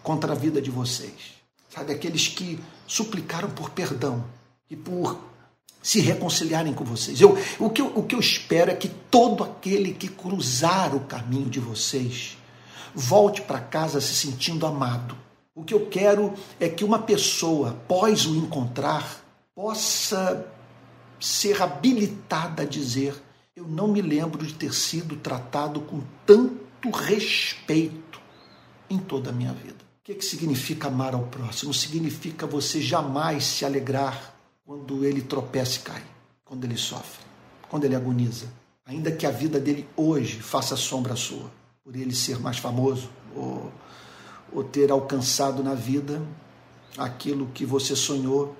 contra 0.04 0.34
a 0.34 0.36
vida 0.36 0.62
de 0.62 0.72
vocês 0.72 1.42
sabe? 1.74 1.94
Aqueles 1.94 2.28
que 2.28 2.60
suplicaram 2.86 3.50
por 3.50 3.70
perdão 3.72 4.24
e 4.70 4.76
por 4.76 5.20
se 5.82 6.00
reconciliarem 6.00 6.74
com 6.74 6.84
vocês. 6.84 7.20
Eu, 7.20 7.38
o, 7.60 7.70
que 7.70 7.82
eu, 7.82 7.88
o 7.96 8.04
que 8.04 8.14
eu 8.14 8.20
espero 8.20 8.70
é 8.70 8.76
que 8.76 8.88
todo 8.88 9.44
aquele 9.44 9.94
que 9.94 10.08
cruzar 10.08 10.96
o 10.96 11.02
caminho 11.02 11.50
de 11.50 11.60
vocês 11.60 12.38
volte 12.94 13.42
para 13.42 13.60
casa 13.60 14.00
se 14.00 14.14
sentindo 14.14 14.66
amado. 14.66 15.18
O 15.56 15.64
que 15.64 15.74
eu 15.74 15.88
quero 15.88 16.34
é 16.60 16.70
que 16.70 16.84
uma 16.84 17.00
pessoa, 17.00 17.72
após 17.72 18.26
o 18.26 18.36
encontrar, 18.36 19.22
possa 19.56 20.46
ser 21.20 21.62
habilitada 21.62 22.64
a 22.64 22.66
dizer: 22.66 23.16
Eu 23.62 23.68
não 23.68 23.88
me 23.88 24.02
lembro 24.02 24.44
de 24.44 24.56
ter 24.56 24.74
sido 24.74 25.16
tratado 25.16 25.82
com 25.82 26.02
tanto 26.26 26.90
respeito 26.90 28.20
em 28.90 28.98
toda 28.98 29.30
a 29.30 29.34
minha 29.34 29.54
vida. 29.54 29.76
O 30.00 30.04
que, 30.04 30.16
que 30.16 30.26
significa 30.26 30.88
amar 30.88 31.14
ao 31.14 31.28
próximo? 31.28 31.72
Significa 31.72 32.48
você 32.48 32.82
jamais 32.82 33.44
se 33.44 33.64
alegrar 33.64 34.34
quando 34.66 35.06
ele 35.06 35.22
tropeça 35.22 35.78
e 35.78 35.82
cai, 35.84 36.04
quando 36.44 36.64
ele 36.64 36.76
sofre, 36.76 37.24
quando 37.70 37.84
ele 37.84 37.96
agoniza. 37.96 38.48
Ainda 38.84 39.12
que 39.12 39.28
a 39.28 39.32
vida 39.32 39.60
dele 39.60 39.88
hoje 39.96 40.42
faça 40.42 40.76
sombra 40.76 41.16
sua, 41.16 41.52
por 41.84 41.96
ele 41.96 42.16
ser 42.16 42.40
mais 42.40 42.58
famoso 42.58 43.12
ou, 43.36 43.72
ou 44.52 44.64
ter 44.64 44.92
alcançado 44.92 45.64
na 45.64 45.76
vida 45.76 46.20
aquilo 46.98 47.46
que 47.54 47.64
você 47.64 47.96
sonhou 47.96 48.56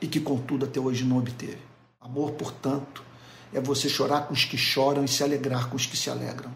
e 0.00 0.06
que, 0.06 0.20
contudo, 0.20 0.64
até 0.64 0.78
hoje 0.78 1.02
não 1.04 1.18
obteve. 1.18 1.58
Amor, 2.00 2.30
portanto, 2.34 3.07
é 3.52 3.60
você 3.60 3.88
chorar 3.88 4.26
com 4.26 4.34
os 4.34 4.44
que 4.44 4.56
choram 4.56 5.04
e 5.04 5.08
se 5.08 5.22
alegrar 5.22 5.68
com 5.68 5.76
os 5.76 5.86
que 5.86 5.96
se 5.96 6.10
alegram. 6.10 6.50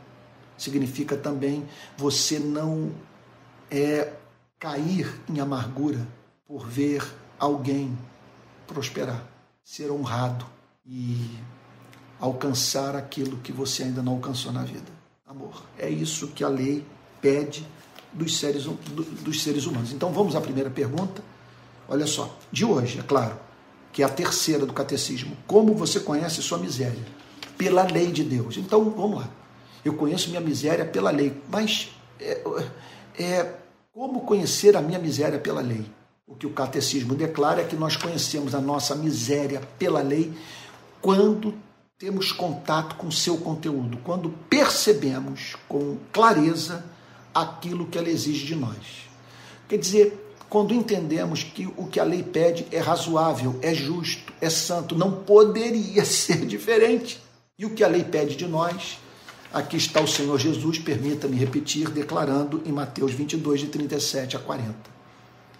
Significa 0.57 1.17
também 1.17 1.67
você 1.97 2.39
não 2.39 2.93
é 3.71 4.13
cair 4.59 5.13
em 5.29 5.41
amargura 5.41 6.07
por 6.47 6.67
ver 6.67 7.03
alguém 7.39 7.97
prosperar, 8.67 9.25
ser 9.65 9.91
honrado 9.91 10.47
e 10.87 11.31
alcançar 12.21 12.95
aquilo 12.95 13.39
que 13.39 13.53
você 13.53 13.85
ainda 13.85 14.03
não 14.03 14.13
alcançou 14.13 14.53
na 14.53 14.63
vida. 14.63 14.93
Amor. 15.27 15.65
É 15.79 15.89
isso 15.89 16.29
que 16.29 16.45
a 16.45 16.49
lei 16.49 16.87
pede 17.21 17.67
dos 18.13 18.39
seres, 18.39 18.65
dos 18.65 19.43
seres 19.43 19.67
humanos. 19.67 19.93
Então 19.93 20.13
vamos 20.13 20.37
à 20.37 20.41
primeira 20.41 20.71
pergunta. 20.71 21.23
Olha 21.89 22.07
só, 22.07 22.37
de 22.53 22.65
hoje, 22.65 23.01
é 23.01 23.03
claro, 23.03 23.37
que 23.93 24.03
é 24.03 24.07
a 24.07 24.09
terceira 24.09 24.65
do 24.65 24.73
catecismo. 24.73 25.37
Como 25.47 25.75
você 25.75 26.01
conhece 26.01 26.43
sua 26.43 26.59
miséria? 26.59 27.05
Pela 27.59 27.83
lei 27.83 28.11
de 28.11 28.25
Deus. 28.25 28.57
Então 28.57 28.91
vamos 28.91 29.21
lá. 29.21 29.29
Eu 29.85 29.95
conheço 29.95 30.31
minha 30.31 30.41
miséria 30.41 30.85
pela 30.85 31.11
lei, 31.11 31.37
mas 31.51 31.91
é, 32.19 32.41
é 33.19 33.55
como 33.93 34.23
conhecer 34.23 34.77
a 34.77 34.81
minha 34.81 34.99
miséria 34.99 35.39
pela 35.39 35.61
lei? 35.61 35.85
O 36.27 36.35
que 36.35 36.47
o 36.47 36.53
catecismo 36.53 37.15
declara 37.15 37.61
é 37.61 37.65
que 37.65 37.77
nós 37.77 37.97
conhecemos 37.97 38.55
a 38.55 38.61
nossa 38.61 38.95
miséria 38.95 39.61
pela 39.79 40.01
lei 40.01 40.33
quando 41.01 41.55
temos 41.99 42.33
contato 42.33 42.97
com 42.97 43.11
seu 43.11 43.37
conteúdo, 43.37 43.99
quando 44.03 44.31
percebemos 44.49 45.57
com 45.69 45.99
clareza 46.13 46.85
aquilo 47.35 47.87
que 47.87 47.99
ela 47.99 48.09
exige 48.09 48.47
de 48.47 48.57
nós. 48.57 49.09
Quer 49.69 49.77
dizer, 49.77 50.32
quando 50.53 50.75
entendemos 50.75 51.43
que 51.43 51.67
o 51.79 51.87
que 51.87 51.99
a 51.99 52.05
lei 52.05 52.23
pede 52.23 52.67
é 52.71 52.79
razoável, 52.79 53.59
é 53.63 53.73
justo, 53.73 54.35
é 54.39 54.51
santo, 54.51 54.95
não 54.95 55.11
poderia 55.11 56.05
ser 56.05 56.45
diferente. 56.45 57.19
E 57.59 57.65
o 57.65 57.71
que 57.71 57.83
a 57.83 57.89
lei 57.89 58.05
pede 58.05 58.37
de 58.37 58.47
nós, 58.47 58.99
aqui 59.51 59.79
está 59.79 60.03
o 60.03 60.07
Senhor 60.07 60.39
Jesus, 60.39 60.79
permita-me 60.79 61.39
repetir, 61.39 61.89
declarando 61.89 62.61
em 62.67 62.71
Mateus 62.71 63.13
22, 63.13 63.61
de 63.61 63.67
37 63.69 64.37
a 64.37 64.41
40. 64.41 64.75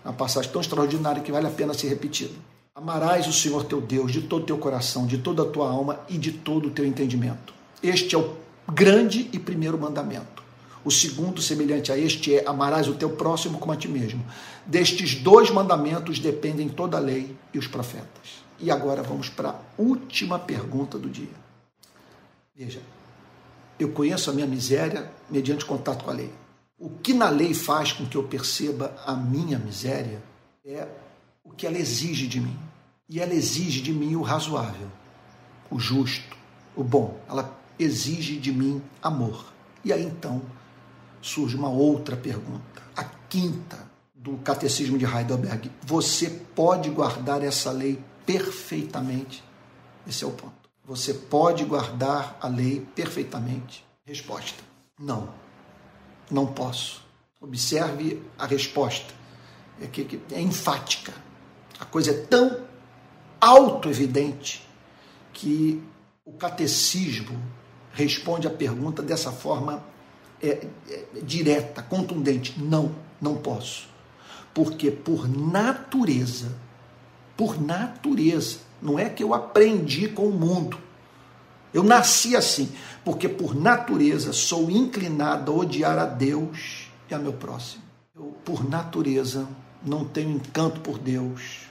Uma 0.05 0.13
passagem 0.13 0.53
tão 0.53 0.61
extraordinária 0.61 1.23
que 1.23 1.33
vale 1.33 1.47
a 1.47 1.51
pena 1.51 1.73
ser 1.73 1.89
repetida. 1.89 2.35
Amarás 2.75 3.27
o 3.27 3.33
Senhor 3.33 3.65
teu 3.65 3.81
Deus 3.81 4.13
de 4.13 4.21
todo 4.21 4.45
teu 4.45 4.59
coração, 4.59 5.07
de 5.07 5.17
toda 5.17 5.43
a 5.43 5.47
tua 5.47 5.71
alma 5.71 6.01
e 6.07 6.19
de 6.19 6.33
todo 6.33 6.69
o 6.69 6.71
teu 6.71 6.85
entendimento. 6.85 7.55
Este 7.83 8.15
é 8.15 8.19
o 8.19 8.37
grande 8.71 9.31
e 9.33 9.39
primeiro 9.39 9.79
mandamento. 9.79 10.42
O 10.85 10.91
segundo, 10.91 11.41
semelhante 11.41 11.93
a 11.93 11.99
este, 11.99 12.35
é 12.35 12.49
amarás 12.49 12.89
o 12.89 12.95
teu 12.95 13.11
próximo 13.11 13.59
como 13.59 13.73
a 13.73 13.77
ti 13.77 13.89
mesmo. 13.89 14.25
Destes 14.67 15.15
dois 15.15 15.51
mandamentos 15.51 16.19
dependem 16.19 16.69
toda 16.69 16.97
a 16.97 17.01
lei 17.01 17.37
e 17.55 17.59
os 17.59 17.67
profetas. 17.67 18.43
E 18.59 18.71
agora 18.71 19.03
vamos 19.03 19.29
para 19.29 19.51
a 19.51 19.61
última 19.79 20.39
pergunta 20.39 20.99
do 20.99 21.09
dia. 21.09 21.43
Veja, 22.55 22.81
eu 23.79 23.91
conheço 23.91 24.31
a 24.31 24.33
minha 24.33 24.47
miséria 24.47 25.11
mediante 25.31 25.65
contato 25.65 26.05
com 26.05 26.11
a 26.11 26.15
lei. 26.15 26.33
O 26.79 26.91
que 26.91 27.15
na 27.15 27.29
lei 27.29 27.55
faz 27.55 27.93
com 27.93 28.07
que 28.07 28.17
eu 28.17 28.25
perceba 28.25 28.95
a 29.07 29.15
minha 29.15 29.59
miséria 29.59 30.23
é 30.65 30.87
o 31.45 31.51
que 31.51 31.67
ela 31.67 31.79
exige 31.79 32.27
de 32.27 32.41
mim. 32.41 32.59
E 33.09 33.21
ela 33.21 33.35
exige 33.35 33.81
de 33.81 33.93
mim 33.93 34.17
o 34.17 34.23
razoável, 34.23 34.89
o 35.71 35.79
justo, 35.79 36.37
o 36.75 36.83
bom. 36.83 37.21
Ela 37.29 37.57
exige 37.79 38.37
de 38.37 38.53
mim 38.53 38.83
amor. 39.03 39.53
E 39.85 39.93
aí 39.93 40.05
então 40.05 40.43
surge 41.23 41.57
uma 41.57 41.71
outra 41.71 42.17
pergunta, 42.17 42.83
a 42.95 43.05
quinta 43.05 43.91
do 44.15 44.37
Catecismo 44.39 44.99
de 44.99 45.07
Heidelberg. 45.07 45.71
Você 45.83 46.29
pode 46.29 46.91
guardar 46.91 47.43
essa 47.43 47.71
lei 47.71 48.03
perfeitamente? 48.27 49.43
Esse 50.07 50.25
é 50.25 50.27
o 50.27 50.33
ponto. 50.33 50.69
Você 50.85 51.15
pode 51.15 51.65
guardar 51.65 52.37
a 52.41 52.49
lei 52.49 52.87
perfeitamente? 52.95 53.85
Resposta: 54.05 54.63
não. 54.99 55.29
Não 56.31 56.47
posso. 56.47 57.03
Observe 57.41 58.23
a 58.39 58.47
resposta. 58.47 59.15
É, 59.81 59.87
que, 59.87 60.21
é 60.31 60.41
enfática. 60.41 61.13
A 61.81 61.85
coisa 61.85 62.11
é 62.11 62.27
tão 62.27 62.61
auto-evidente 63.41 64.67
que 65.33 65.83
o 66.25 66.33
catecismo 66.33 67.41
responde 67.93 68.47
a 68.47 68.51
pergunta 68.51 69.03
dessa 69.03 69.33
forma 69.33 69.85
é, 70.43 70.67
é, 70.91 71.05
direta, 71.23 71.83
contundente. 71.83 72.61
Não, 72.61 72.93
não 73.21 73.37
posso. 73.37 73.89
Porque 74.53 74.91
por 74.91 75.29
natureza, 75.29 76.53
por 77.37 77.61
natureza, 77.61 78.59
não 78.81 78.99
é 78.99 79.09
que 79.09 79.23
eu 79.23 79.33
aprendi 79.33 80.09
com 80.09 80.27
o 80.27 80.33
mundo. 80.33 80.79
Eu 81.73 81.83
nasci 81.83 82.37
assim, 82.37 82.71
porque 83.05 83.29
por 83.29 83.55
natureza 83.55 84.33
sou 84.33 84.71
inclinado 84.71 85.53
a 85.53 85.55
odiar 85.55 85.99
a 85.99 86.05
Deus 86.05 86.89
e 87.09 87.15
a 87.15 87.19
meu 87.19 87.33
próximo. 87.33 87.83
Eu, 88.15 88.35
por 88.45 88.69
natureza, 88.69 89.49
não 89.83 90.05
tenho 90.05 90.33
encanto 90.33 90.81
por 90.81 90.99
Deus, 90.99 91.63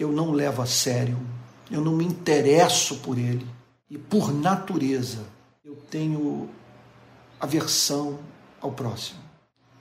eu 0.00 0.10
não 0.10 0.32
levo 0.32 0.62
a 0.62 0.66
sério, 0.66 1.18
eu 1.70 1.80
não 1.80 1.92
me 1.92 2.04
interesso 2.04 2.96
por 2.96 3.18
ele. 3.18 3.46
E 3.90 3.98
por 3.98 4.32
natureza, 4.32 5.18
eu 5.62 5.76
tenho 5.90 6.48
aversão 7.42 8.20
ao 8.60 8.70
próximo. 8.70 9.18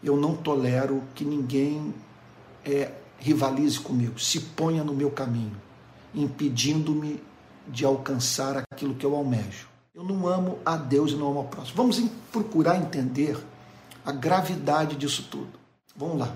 Eu 0.03 0.17
não 0.17 0.35
tolero 0.35 1.03
que 1.13 1.23
ninguém 1.23 1.93
é, 2.65 2.91
rivalize 3.19 3.79
comigo, 3.79 4.19
se 4.19 4.39
ponha 4.39 4.83
no 4.83 4.95
meu 4.95 5.11
caminho, 5.11 5.55
impedindo-me 6.13 7.21
de 7.67 7.85
alcançar 7.85 8.63
aquilo 8.73 8.95
que 8.95 9.05
eu 9.05 9.15
almejo. 9.15 9.69
Eu 9.93 10.03
não 10.03 10.27
amo 10.27 10.57
a 10.65 10.75
Deus 10.75 11.11
e 11.11 11.15
não 11.15 11.29
amo 11.29 11.39
ao 11.39 11.45
próximo. 11.45 11.77
Vamos 11.77 12.01
procurar 12.31 12.77
entender 12.77 13.37
a 14.03 14.11
gravidade 14.11 14.95
disso 14.95 15.27
tudo. 15.29 15.59
Vamos 15.95 16.17
lá. 16.17 16.35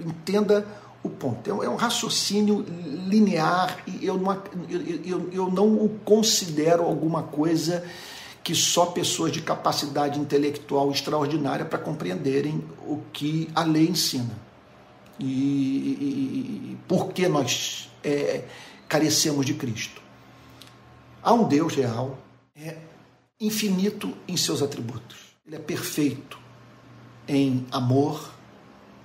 Entenda 0.00 0.66
o 1.04 1.08
ponto. 1.08 1.48
É 1.62 1.68
um 1.68 1.76
raciocínio 1.76 2.64
linear 3.06 3.78
e 3.86 4.04
eu 4.04 4.16
não, 4.16 4.42
eu, 4.68 5.30
eu 5.30 5.50
não 5.50 5.74
o 5.76 5.88
considero 6.04 6.82
alguma 6.82 7.22
coisa 7.22 7.84
que 8.42 8.54
só 8.54 8.86
pessoas 8.86 9.30
de 9.30 9.40
capacidade 9.40 10.18
intelectual 10.18 10.90
extraordinária 10.90 11.64
para 11.64 11.78
compreenderem 11.78 12.62
o 12.86 13.00
que 13.12 13.48
a 13.54 13.62
lei 13.62 13.88
ensina. 13.88 14.36
E, 15.18 15.24
e, 15.24 16.72
e 16.72 16.78
por 16.88 17.12
que 17.12 17.28
nós 17.28 17.90
é, 18.02 18.44
carecemos 18.88 19.46
de 19.46 19.54
Cristo? 19.54 20.00
Há 21.22 21.32
um 21.32 21.46
Deus 21.46 21.74
real, 21.74 22.18
é 22.56 22.76
infinito 23.40 24.12
em 24.26 24.36
seus 24.36 24.62
atributos. 24.62 25.18
Ele 25.46 25.56
é 25.56 25.60
perfeito 25.60 26.38
em 27.28 27.64
amor, 27.70 28.32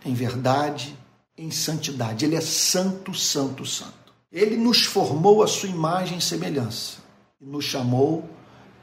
em 0.04 0.14
verdade, 0.14 0.98
em 1.38 1.52
santidade. 1.52 2.26
Ele 2.26 2.36
é 2.36 2.42
santo, 2.42 3.14
santo, 3.14 3.66
santo. 3.66 4.14
Ele 4.32 4.58
nos 4.58 4.84
formou 4.84 5.44
a 5.44 5.48
sua 5.48 5.70
imagem 5.70 6.18
e 6.18 6.22
semelhança 6.22 6.98
e 7.40 7.46
nos 7.46 7.66
chamou 7.66 8.28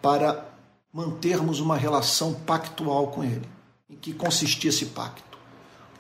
para 0.05 0.47
mantermos 0.93 1.61
uma 1.61 1.79
relação 1.79 2.35
pactual 2.35 3.07
com 3.07 3.25
Ele. 3.25 3.49
Em 3.89 3.97
que 3.97 4.13
consistia 4.13 4.69
esse 4.69 4.85
pacto? 4.87 5.39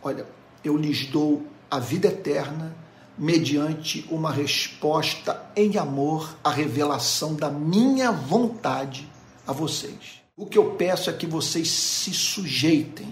Olha, 0.02 0.26
eu 0.62 0.76
lhes 0.76 1.06
dou 1.06 1.46
a 1.70 1.78
vida 1.78 2.08
eterna 2.08 2.76
mediante 3.16 4.06
uma 4.10 4.30
resposta 4.30 5.50
em 5.56 5.78
amor 5.78 6.36
à 6.44 6.50
revelação 6.50 7.34
da 7.34 7.48
minha 7.48 8.12
vontade 8.12 9.10
a 9.46 9.54
vocês. 9.54 10.20
O 10.36 10.44
que 10.44 10.58
eu 10.58 10.72
peço 10.72 11.08
é 11.08 11.12
que 11.14 11.26
vocês 11.26 11.70
se 11.70 12.12
sujeitem 12.12 13.10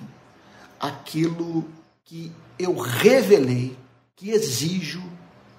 àquilo 0.78 1.64
que 2.04 2.30
eu 2.58 2.76
revelei 2.76 3.78
que 4.14 4.28
exijo 4.28 5.02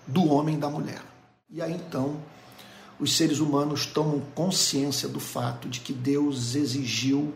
do 0.06 0.32
homem 0.32 0.58
e 0.58 0.60
da 0.60 0.70
mulher. 0.70 1.02
E 1.50 1.60
aí 1.60 1.74
então 1.74 2.18
os 3.04 3.18
seres 3.18 3.40
humanos 3.40 3.86
tomam 3.86 4.22
consciência 4.34 5.10
do 5.10 5.20
fato 5.20 5.68
de 5.68 5.82
que 5.82 5.92
Deus 5.92 6.56
exigiu 6.56 7.34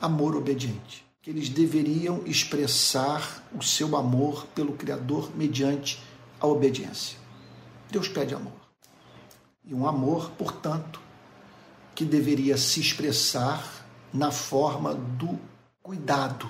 amor 0.00 0.36
obediente, 0.36 1.04
que 1.20 1.28
eles 1.28 1.48
deveriam 1.48 2.22
expressar 2.24 3.44
o 3.52 3.60
seu 3.64 3.96
amor 3.96 4.46
pelo 4.54 4.74
Criador 4.74 5.36
mediante 5.36 6.00
a 6.40 6.46
obediência. 6.46 7.18
Deus 7.90 8.06
pede 8.06 8.32
amor. 8.32 8.52
E 9.64 9.74
um 9.74 9.88
amor, 9.88 10.30
portanto, 10.38 11.00
que 11.92 12.04
deveria 12.04 12.56
se 12.56 12.78
expressar 12.78 13.84
na 14.14 14.30
forma 14.30 14.94
do 14.94 15.36
cuidado 15.82 16.48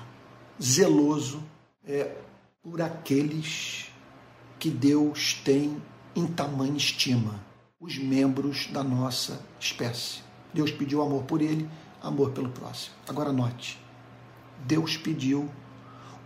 zeloso 0.63 1.43
é, 1.83 2.15
por 2.63 2.83
aqueles 2.83 3.87
que 4.59 4.69
Deus 4.69 5.33
tem 5.43 5.83
em 6.15 6.27
tamanha 6.27 6.77
estima, 6.77 7.46
os 7.87 7.99
membros 7.99 8.67
da 8.73 8.83
nossa 8.83 9.41
espécie. 9.61 10.19
Deus 10.53 10.73
pediu 10.73 11.01
amor 11.01 11.23
por 11.23 11.41
ele, 11.41 11.69
amor 12.03 12.31
pelo 12.33 12.49
próximo. 12.49 12.97
Agora 13.09 13.33
note, 13.33 13.79
Deus 14.65 14.97
pediu 14.97 15.49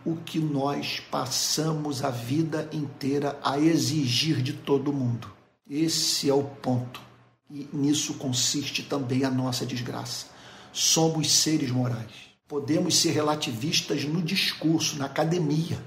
o 0.03 0.17
que 0.17 0.39
nós 0.39 1.01
passamos 1.11 2.03
a 2.03 2.09
vida 2.09 2.67
inteira 2.73 3.39
a 3.45 3.59
exigir 3.59 4.41
de 4.41 4.55
todo 4.55 4.91
mundo. 4.93 5.31
Esse 5.69 6.31
é 6.31 6.35
o 6.35 6.43
ponto. 6.43 7.03
E 7.51 7.69
nisso 7.73 8.15
consiste 8.15 8.83
também 8.83 9.25
a 9.25 9.31
nossa 9.31 9.67
desgraça. 9.67 10.27
Somos 10.73 11.31
seres 11.31 11.71
morais. 11.71 12.31
Podemos 12.49 12.97
ser 12.97 13.11
relativistas 13.11 14.05
no 14.05 14.23
discurso, 14.23 14.97
na 14.97 15.05
academia, 15.05 15.79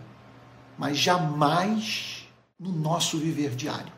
mas 0.78 0.98
jamais 0.98 2.28
no 2.60 2.72
nosso 2.72 3.18
viver 3.18 3.56
diário. 3.56 3.92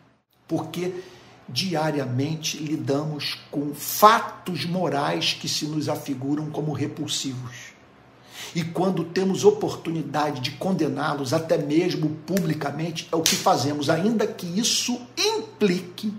Porque 0.47 1.03
diariamente 1.47 2.57
lidamos 2.57 3.39
com 3.51 3.73
fatos 3.73 4.65
morais 4.65 5.33
que 5.33 5.47
se 5.47 5.65
nos 5.65 5.87
afiguram 5.87 6.49
como 6.49 6.73
repulsivos. 6.73 7.75
E 8.53 8.63
quando 8.63 9.03
temos 9.03 9.43
oportunidade 9.43 10.41
de 10.41 10.51
condená-los, 10.51 11.33
até 11.33 11.57
mesmo 11.57 12.09
publicamente, 12.25 13.07
é 13.11 13.15
o 13.15 13.21
que 13.21 13.35
fazemos, 13.35 13.89
ainda 13.89 14.25
que 14.25 14.45
isso 14.45 14.99
implique 15.17 16.13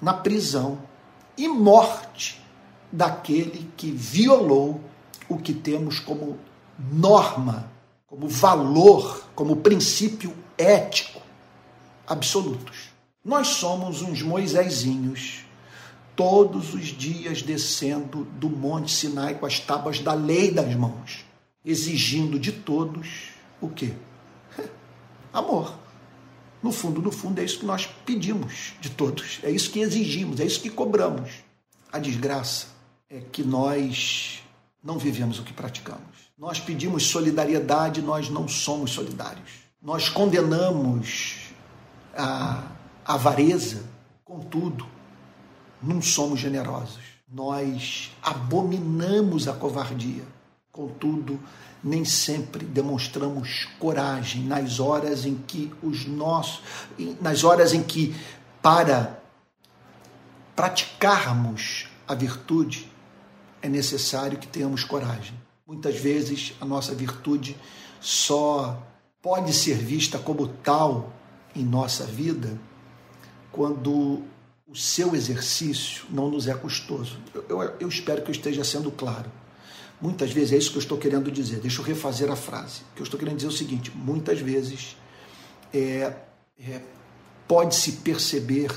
na 0.00 0.14
prisão 0.14 0.78
e 1.36 1.46
morte 1.48 2.42
daquele 2.90 3.70
que 3.76 3.90
violou 3.90 4.80
o 5.28 5.36
que 5.36 5.52
temos 5.52 5.98
como 5.98 6.38
norma, 6.78 7.70
como 8.06 8.28
valor, 8.28 9.24
como 9.34 9.56
princípio 9.56 10.34
ético 10.56 11.20
absolutos. 12.06 12.93
Nós 13.24 13.48
somos 13.48 14.02
uns 14.02 14.20
Moisésinhos, 14.20 15.44
todos 16.14 16.74
os 16.74 16.88
dias 16.88 17.40
descendo 17.40 18.24
do 18.24 18.50
Monte 18.50 18.92
Sinai 18.92 19.36
com 19.36 19.46
as 19.46 19.58
tábuas 19.58 19.98
da 19.98 20.12
lei 20.12 20.50
das 20.50 20.74
mãos, 20.74 21.24
exigindo 21.64 22.38
de 22.38 22.52
todos 22.52 23.30
o 23.62 23.68
quê? 23.70 23.94
Amor. 25.32 25.74
No 26.62 26.70
fundo, 26.70 27.00
no 27.00 27.10
fundo, 27.10 27.40
é 27.40 27.44
isso 27.44 27.58
que 27.58 27.66
nós 27.66 27.86
pedimos 28.04 28.74
de 28.80 28.90
todos, 28.90 29.38
é 29.42 29.50
isso 29.50 29.70
que 29.70 29.80
exigimos, 29.80 30.38
é 30.38 30.44
isso 30.44 30.60
que 30.60 30.70
cobramos. 30.70 31.30
A 31.90 31.98
desgraça 31.98 32.66
é 33.08 33.20
que 33.20 33.42
nós 33.42 34.42
não 34.82 34.98
vivemos 34.98 35.38
o 35.38 35.42
que 35.42 35.52
praticamos. 35.52 36.30
Nós 36.36 36.60
pedimos 36.60 37.06
solidariedade, 37.06 38.02
nós 38.02 38.28
não 38.28 38.46
somos 38.48 38.90
solidários. 38.90 39.50
Nós 39.80 40.08
condenamos 40.08 41.38
a 42.16 42.73
avareza, 43.04 43.82
contudo, 44.24 44.86
não 45.82 46.00
somos 46.00 46.40
generosos. 46.40 47.02
Nós 47.30 48.10
abominamos 48.22 49.48
a 49.48 49.52
covardia, 49.52 50.22
contudo, 50.72 51.38
nem 51.82 52.04
sempre 52.04 52.64
demonstramos 52.64 53.66
coragem 53.78 54.44
nas 54.44 54.80
horas 54.80 55.26
em 55.26 55.34
que 55.36 55.72
os 55.82 56.06
nossos, 56.06 56.62
nas 57.20 57.44
horas 57.44 57.74
em 57.74 57.82
que 57.82 58.14
para 58.62 59.22
praticarmos 60.56 61.88
a 62.08 62.14
virtude 62.14 62.90
é 63.60 63.68
necessário 63.68 64.38
que 64.38 64.46
tenhamos 64.46 64.84
coragem. 64.84 65.34
Muitas 65.66 65.96
vezes 65.96 66.54
a 66.60 66.64
nossa 66.64 66.94
virtude 66.94 67.56
só 68.00 68.82
pode 69.20 69.52
ser 69.52 69.76
vista 69.76 70.18
como 70.18 70.46
tal 70.48 71.12
em 71.54 71.64
nossa 71.64 72.04
vida 72.04 72.58
quando 73.54 74.20
o 74.66 74.74
seu 74.74 75.14
exercício 75.14 76.04
não 76.10 76.28
nos 76.28 76.48
é 76.48 76.54
custoso. 76.54 77.20
Eu, 77.32 77.44
eu, 77.48 77.62
eu, 77.78 77.88
espero 77.88 78.20
que 78.20 78.28
eu 78.28 78.32
esteja 78.32 78.64
sendo 78.64 78.90
claro. 78.90 79.30
Muitas 80.00 80.32
vezes 80.32 80.52
é 80.52 80.56
isso 80.56 80.72
que 80.72 80.76
eu 80.76 80.82
estou 80.82 80.98
querendo 80.98 81.30
dizer. 81.30 81.60
Deixa 81.60 81.80
eu 81.80 81.84
refazer 81.84 82.28
a 82.32 82.34
frase. 82.34 82.80
O 82.80 82.96
que 82.96 83.02
eu 83.02 83.04
estou 83.04 83.18
querendo 83.18 83.36
dizer 83.36 83.46
é 83.46 83.50
o 83.50 83.56
seguinte: 83.56 83.92
muitas 83.94 84.40
vezes 84.40 84.96
é, 85.72 86.12
é, 86.58 86.80
pode-se 87.46 87.92
perceber 87.92 88.72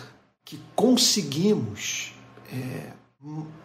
que 0.46 0.62
conseguimos 0.76 2.14
é, 2.54 2.94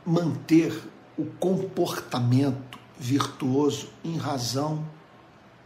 manter 0.06 0.72
o 1.18 1.26
comportamento 1.26 2.78
virtuoso 2.98 3.90
em 4.02 4.16
razão 4.16 4.82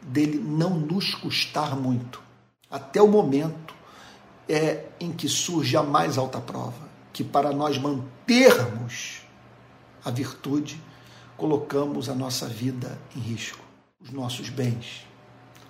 dele 0.03 0.39
não 0.39 0.71
nos 0.71 1.15
custar 1.15 1.77
muito 1.77 2.21
até 2.69 3.01
o 3.01 3.07
momento 3.07 3.76
é 4.49 4.87
em 5.01 5.13
que 5.13 5.29
surge 5.29 5.77
a 5.77 5.83
mais 5.83 6.19
alta 6.19 6.41
prova, 6.41 6.89
que 7.13 7.25
para 7.25 7.53
nós 7.53 7.79
mantermos 7.79 9.23
a 10.05 10.11
virtude, 10.11 10.81
colocamos 11.37 12.09
a 12.09 12.15
nossa 12.15 12.47
vida 12.47 12.99
em 13.15 13.21
risco, 13.21 13.59
os 14.01 14.11
nossos 14.11 14.49
bens, 14.49 15.07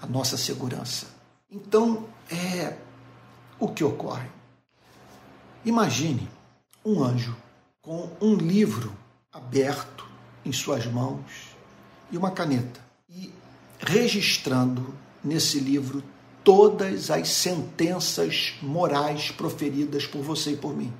a 0.00 0.06
nossa 0.06 0.36
segurança. 0.36 1.06
Então, 1.50 2.06
é 2.30 2.76
o 3.58 3.68
que 3.68 3.82
ocorre. 3.82 4.28
Imagine 5.64 6.28
um 6.84 7.02
anjo 7.02 7.36
com 7.80 8.10
um 8.20 8.34
livro 8.34 8.92
aberto 9.32 10.06
em 10.44 10.52
suas 10.52 10.86
mãos 10.86 11.56
e 12.10 12.16
uma 12.16 12.30
caneta 12.30 12.80
e 13.08 13.32
registrando 13.80 14.94
nesse 15.22 15.58
livro 15.58 16.02
todas 16.46 17.10
as 17.10 17.28
sentenças 17.28 18.54
morais 18.62 19.32
proferidas 19.32 20.06
por 20.06 20.22
você 20.22 20.52
e 20.52 20.56
por 20.56 20.76
mim. 20.76 20.92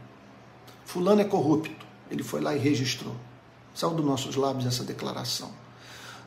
Fulano 0.85 1.21
é 1.21 1.25
corrupto. 1.25 1.87
Ele 2.11 2.25
foi 2.25 2.41
lá 2.41 2.57
e 2.57 2.59
registrou. 2.59 3.15
Saiu 3.73 3.95
dos 3.95 4.05
nossos 4.05 4.35
lábios 4.35 4.67
essa 4.67 4.83
declaração. 4.83 5.53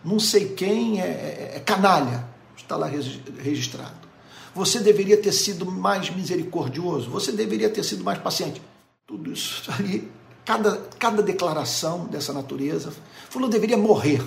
Não 0.06 0.22
sei 0.22 0.54
quem 0.54 1.02
é, 1.02 1.06
é, 1.06 1.52
é 1.58 1.60
canalha. 1.60 2.26
Está 2.56 2.78
lá 2.78 2.88
registrado. 2.88 4.08
Você 4.56 4.80
deveria 4.80 5.18
ter 5.18 5.34
sido 5.34 5.70
mais 5.70 6.10
misericordioso. 6.10 7.10
Você 7.10 7.34
deveria 7.34 7.70
ter 7.70 7.84
sido 7.84 8.06
mais 8.06 8.20
paciente. 8.20 8.62
Tudo 9.06 9.34
isso 9.34 9.70
ali, 9.78 10.10
cada, 10.46 10.78
cada 10.98 11.22
declaração 11.22 12.06
dessa 12.06 12.32
natureza. 12.32 12.94
Fulano 13.30 13.52
deveria 13.52 13.78
morrer. 13.78 14.24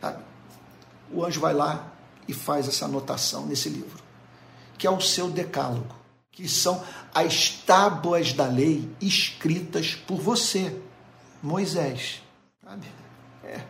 Sabe? 0.00 0.20
O 1.12 1.24
anjo 1.24 1.38
vai 1.38 1.54
lá 1.54 1.92
e 2.26 2.32
faz 2.32 2.66
essa 2.66 2.86
anotação 2.86 3.46
nesse 3.46 3.68
livro 3.68 4.05
que 4.78 4.86
é 4.86 4.90
o 4.90 5.00
seu 5.00 5.30
decálogo, 5.30 5.94
que 6.30 6.48
são 6.48 6.82
as 7.14 7.50
tábuas 7.50 8.32
da 8.32 8.46
lei 8.46 8.88
escritas 9.00 9.94
por 9.94 10.18
você, 10.18 10.80
Moisés. 11.42 12.22
Sabe? 12.62 12.86
É, 13.44 13.60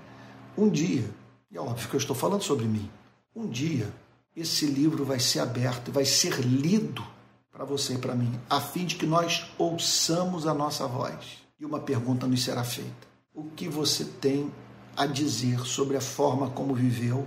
um 0.57 0.69
dia, 0.69 1.09
e 1.51 1.57
é 1.57 1.61
óbvio 1.61 1.89
que 1.89 1.95
eu 1.95 2.01
estou 2.01 2.17
falando 2.17 2.43
sobre 2.43 2.67
mim, 2.67 2.91
um 3.35 3.47
dia 3.47 3.93
esse 4.37 4.67
livro 4.67 5.03
vai 5.05 5.19
ser 5.19 5.41
aberto, 5.41 5.91
vai 5.91 6.05
ser 6.05 6.41
lido 6.41 7.03
para 7.51 7.65
você 7.65 7.95
e 7.95 7.99
para 7.99 8.15
mim, 8.15 8.39
a 8.51 8.61
fim 8.61 8.85
de 8.85 8.97
que 8.97 9.07
nós 9.07 9.47
ouçamos 9.57 10.47
a 10.47 10.53
nossa 10.53 10.87
voz. 10.87 11.39
E 11.59 11.65
uma 11.65 11.81
pergunta 11.81 12.27
nos 12.27 12.45
será 12.45 12.63
feita: 12.63 13.09
O 13.33 13.45
que 13.45 13.67
você 13.67 14.05
tem 14.05 14.53
a 14.95 15.07
dizer 15.07 15.61
sobre 15.61 15.97
a 15.97 16.01
forma 16.03 16.51
como 16.51 16.75
viveu 16.75 17.27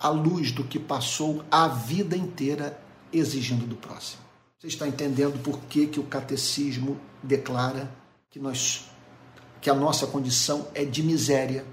à 0.00 0.08
luz 0.08 0.52
do 0.52 0.64
que 0.64 0.78
passou 0.78 1.44
a 1.50 1.68
vida 1.68 2.16
inteira 2.16 2.80
exigindo 3.12 3.66
do 3.66 3.76
próximo. 3.76 4.22
Você 4.58 4.68
está 4.68 4.88
entendendo 4.88 5.42
por 5.42 5.60
que, 5.60 5.86
que 5.86 6.00
o 6.00 6.04
catecismo 6.04 6.98
declara 7.22 7.90
que, 8.30 8.38
nós, 8.38 8.90
que 9.60 9.70
a 9.70 9.74
nossa 9.74 10.06
condição 10.06 10.68
é 10.74 10.84
de 10.84 11.02
miséria? 11.02 11.64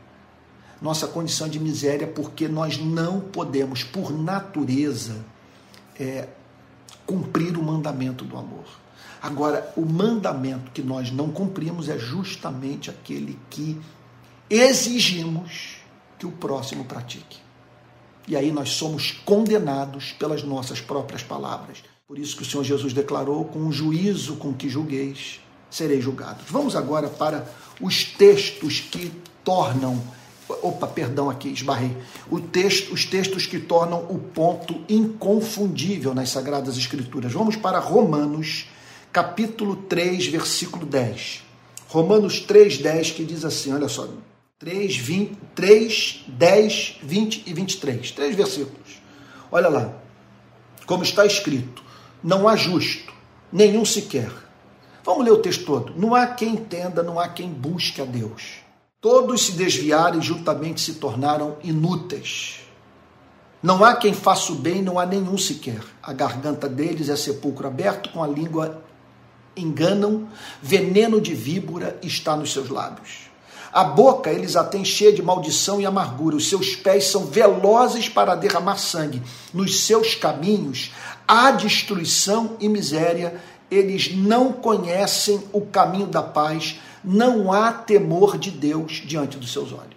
Nossa 0.81 1.07
condição 1.07 1.47
de 1.47 1.59
miséria 1.59 2.07
porque 2.07 2.47
nós 2.47 2.77
não 2.77 3.21
podemos, 3.21 3.83
por 3.83 4.11
natureza, 4.11 5.23
é, 5.97 6.27
cumprir 7.05 7.57
o 7.57 7.63
mandamento 7.63 8.25
do 8.25 8.37
amor. 8.37 8.65
Agora, 9.21 9.71
o 9.77 9.85
mandamento 9.85 10.71
que 10.71 10.81
nós 10.81 11.09
não 11.09 11.31
cumprimos 11.31 11.87
é 11.87 11.97
justamente 11.97 12.89
aquele 12.89 13.39
que 13.49 13.79
exigimos 14.49 15.77
que 16.19 16.25
o 16.25 16.31
próximo 16.31 16.83
pratique. 16.83 17.42
E 18.27 18.35
aí 18.35 18.51
nós 18.51 18.69
somos 18.69 19.11
condenados 19.25 20.13
pelas 20.13 20.43
nossas 20.43 20.79
próprias 20.79 21.21
palavras. 21.21 21.83
Por 22.07 22.17
isso 22.17 22.35
que 22.37 22.43
o 22.43 22.45
Senhor 22.45 22.63
Jesus 22.63 22.93
declarou: 22.93 23.45
com 23.45 23.59
o 23.67 23.71
juízo 23.71 24.35
com 24.35 24.53
que 24.53 24.69
julgueis, 24.69 25.39
sereis 25.69 26.03
julgados. 26.03 26.43
Vamos 26.47 26.75
agora 26.75 27.09
para 27.09 27.47
os 27.81 28.03
textos 28.03 28.79
que 28.79 29.11
tornam. 29.43 30.01
Opa, 30.61 30.87
perdão 30.87 31.29
aqui, 31.29 31.49
esbarrei. 31.49 31.95
O 32.29 32.39
texto, 32.39 32.93
os 32.93 33.05
textos 33.05 33.45
que 33.45 33.59
tornam 33.59 34.05
o 34.09 34.19
ponto 34.19 34.81
inconfundível 34.87 36.13
nas 36.13 36.29
Sagradas 36.29 36.77
Escrituras. 36.77 37.31
Vamos 37.33 37.55
para 37.55 37.79
Romanos, 37.79 38.67
capítulo 39.11 39.75
3, 39.75 40.27
versículo 40.27 40.85
10. 40.85 41.43
Romanos 41.87 42.41
3, 42.41 42.77
10, 42.77 43.11
que 43.11 43.23
diz 43.23 43.45
assim: 43.45 43.73
olha 43.73 43.87
só, 43.87 44.07
3, 44.63 44.95
20, 44.95 45.37
3, 45.53 46.23
10, 46.25 46.99
20 47.03 47.43
e 47.45 47.53
23. 47.53 48.11
Três 48.11 48.33
versículos. 48.33 49.01
Olha 49.51 49.67
lá. 49.67 49.93
Como 50.85 51.03
está 51.03 51.25
escrito: 51.25 51.83
Não 52.23 52.47
há 52.47 52.55
justo, 52.55 53.13
nenhum 53.51 53.83
sequer. 53.83 54.31
Vamos 55.03 55.25
ler 55.25 55.31
o 55.31 55.39
texto 55.39 55.65
todo. 55.65 55.93
Não 55.97 56.15
há 56.15 56.27
quem 56.27 56.53
entenda, 56.53 57.03
não 57.03 57.19
há 57.19 57.27
quem 57.27 57.49
busque 57.49 58.01
a 58.01 58.05
Deus. 58.05 58.59
Todos 59.01 59.47
se 59.47 59.51
desviaram 59.51 60.19
e 60.19 60.21
juntamente 60.21 60.79
se 60.79 60.93
tornaram 60.93 61.57
inúteis. 61.61 62.61
Não 63.61 63.83
há 63.83 63.97
quem 63.97 64.13
faça 64.13 64.53
o 64.53 64.55
bem, 64.55 64.81
não 64.81 64.97
há 64.97 65.05
nenhum 65.05 65.37
sequer. 65.37 65.81
A 66.01 66.13
garganta 66.13 66.69
deles 66.69 67.09
é 67.09 67.17
sepulcro 67.17 67.67
aberto, 67.67 68.09
com 68.11 68.23
a 68.23 68.27
língua 68.27 68.81
enganam, 69.57 70.29
veneno 70.61 71.19
de 71.19 71.33
víbora 71.35 71.99
está 72.01 72.37
nos 72.37 72.53
seus 72.53 72.69
lábios. 72.69 73.32
A 73.73 73.83
boca 73.83 74.31
eles 74.31 74.55
a 74.55 74.63
têm 74.63 74.85
cheia 74.85 75.11
de 75.11 75.23
maldição 75.23 75.81
e 75.81 75.85
amargura. 75.85 76.35
Os 76.35 76.47
seus 76.47 76.75
pés 76.75 77.05
são 77.05 77.25
velozes 77.25 78.07
para 78.07 78.35
derramar 78.35 78.77
sangue. 78.77 79.23
Nos 79.51 79.79
seus 79.81 80.13
caminhos 80.13 80.91
há 81.27 81.49
destruição 81.51 82.55
e 82.59 82.69
miséria. 82.69 83.41
eles 83.71 84.15
não 84.15 84.53
conhecem 84.53 85.41
o 85.51 85.61
caminho 85.61 86.05
da 86.05 86.21
paz, 86.21 86.79
não 87.03 87.51
há 87.51 87.73
temor 87.73 88.37
de 88.37 88.51
Deus 88.51 89.01
diante 89.03 89.35
dos 89.37 89.51
seus 89.51 89.71
olhos. 89.71 89.93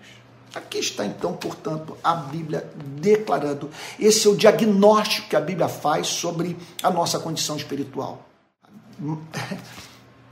Aqui 0.54 0.78
está 0.78 1.04
então, 1.04 1.34
portanto, 1.34 1.98
a 2.02 2.14
Bíblia 2.14 2.66
declarando. 2.98 3.68
Esse 4.00 4.26
é 4.26 4.30
o 4.30 4.34
diagnóstico 4.34 5.28
que 5.28 5.36
a 5.36 5.40
Bíblia 5.40 5.68
faz 5.68 6.06
sobre 6.06 6.56
a 6.82 6.90
nossa 6.90 7.18
condição 7.18 7.58
espiritual. 7.58 8.26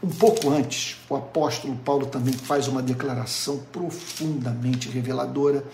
Um 0.04 0.10
pouco 0.10 0.50
antes, 0.50 0.98
o 1.08 1.16
apóstolo 1.16 1.74
Paulo 1.76 2.04
também 2.04 2.34
faz 2.34 2.68
uma 2.68 2.82
declaração 2.82 3.56
profundamente 3.72 4.86
reveladora 4.90 5.64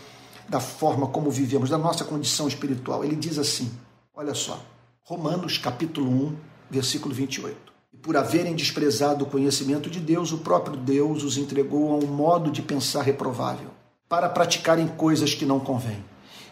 da 0.49 0.61
forma 0.61 1.09
como 1.09 1.33
vivemos, 1.33 1.69
da 1.69 1.77
nossa 1.77 2.05
condição 2.05 2.47
espiritual. 2.47 3.05
Ele 3.05 3.17
diz 3.17 3.39
assim: 3.41 3.69
olha 4.15 4.33
só, 4.33 4.65
Romanos 5.03 5.59
capítulo 5.59 6.09
1, 6.09 6.37
versículo 6.71 7.13
28. 7.13 7.57
E 7.93 7.97
por 7.97 8.17
haverem 8.17 8.55
desprezado 8.55 9.25
o 9.25 9.29
conhecimento 9.29 9.91
de 9.91 9.99
Deus, 9.99 10.31
o 10.31 10.39
próprio 10.39 10.77
Deus 10.77 11.25
os 11.25 11.37
entregou 11.37 11.91
a 11.91 11.97
um 11.97 12.07
modo 12.07 12.53
de 12.53 12.63
pensar 12.63 13.03
reprovável, 13.03 13.71
para 14.09 14.29
praticarem 14.29 14.87
coisas 14.87 15.35
que 15.35 15.45
não 15.45 15.59
convêm. 15.59 16.05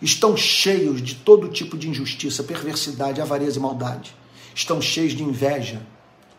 Estão 0.03 0.37
cheios 0.37 1.01
de 1.01 1.15
todo 1.15 1.47
tipo 1.47 1.79
de 1.79 1.89
injustiça, 1.89 2.43
perversidade, 2.43 3.21
avareza 3.21 3.61
e 3.61 3.63
maldade. 3.63 4.17
Estão 4.53 4.83
cheios 4.83 5.13
de 5.13 5.23
inveja, 5.23 5.81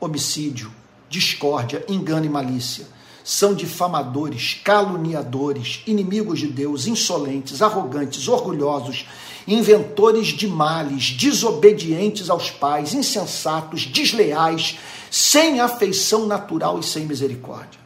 homicídio, 0.01 0.69
discórdia, 1.09 1.83
engano 1.87 2.25
e 2.25 2.29
malícia 2.29 2.85
são 3.29 3.53
difamadores, 3.53 4.59
caluniadores, 4.63 5.83
inimigos 5.85 6.39
de 6.39 6.47
Deus, 6.47 6.87
insolentes, 6.87 7.61
arrogantes, 7.61 8.27
orgulhosos, 8.27 9.05
inventores 9.47 10.29
de 10.29 10.47
males, 10.47 11.11
desobedientes 11.11 12.29
aos 12.31 12.49
pais, 12.49 12.95
insensatos, 12.95 13.85
desleais, 13.85 14.79
sem 15.11 15.59
afeição 15.59 16.25
natural 16.25 16.79
e 16.79 16.83
sem 16.83 17.05
misericórdia. 17.05 17.79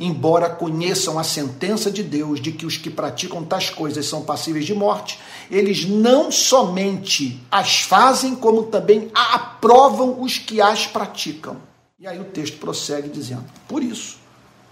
Embora 0.00 0.50
conheçam 0.50 1.16
a 1.16 1.22
sentença 1.22 1.88
de 1.88 2.02
Deus 2.02 2.40
de 2.40 2.50
que 2.50 2.66
os 2.66 2.76
que 2.76 2.90
praticam 2.90 3.44
tais 3.44 3.70
coisas 3.70 4.04
são 4.06 4.22
passíveis 4.22 4.66
de 4.66 4.74
morte, 4.74 5.20
eles 5.48 5.84
não 5.86 6.32
somente 6.32 7.40
as 7.50 7.82
fazem, 7.82 8.34
como 8.34 8.64
também 8.64 9.10
aprovam 9.14 10.20
os 10.20 10.38
que 10.38 10.60
as 10.60 10.88
praticam. 10.88 11.75
E 11.98 12.06
aí 12.06 12.20
o 12.20 12.24
texto 12.24 12.58
prossegue 12.58 13.08
dizendo: 13.08 13.44
Por 13.66 13.82
isso, 13.82 14.18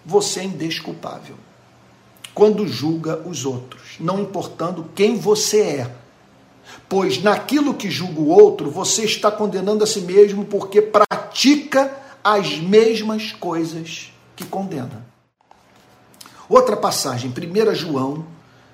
você 0.05 0.41
é 0.41 0.45
indesculpável. 0.45 1.37
Quando 2.35 2.69
julga 2.69 3.17
os 3.27 3.47
outros, 3.47 3.97
não 3.99 4.21
importando 4.21 4.91
quem 4.95 5.17
você 5.17 5.61
é. 5.63 5.95
Pois 6.87 7.23
naquilo 7.23 7.73
que 7.73 7.91
julga 7.91 8.21
o 8.21 8.29
outro, 8.29 8.71
você 8.71 9.05
está 9.05 9.31
condenando 9.31 9.83
a 9.83 9.87
si 9.87 10.03
mesmo 10.03 10.45
porque 10.45 10.83
pratica 10.83 11.97
as 12.23 12.59
mesmas 12.59 13.33
coisas 13.33 14.13
que 14.37 14.45
condena. 14.45 15.07
Outra 16.47 16.77
passagem, 16.77 17.33
1 17.33 17.75
João, 17.75 18.27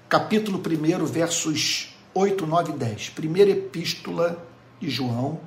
capítulo 0.08 0.58
1, 0.58 1.04
versos 1.06 1.94
8, 2.12 2.46
9 2.46 2.72
e 2.72 2.76
10. 2.76 3.10
Primeira 3.10 3.50
epístola 3.52 4.44
de 4.80 4.90
João, 4.90 5.38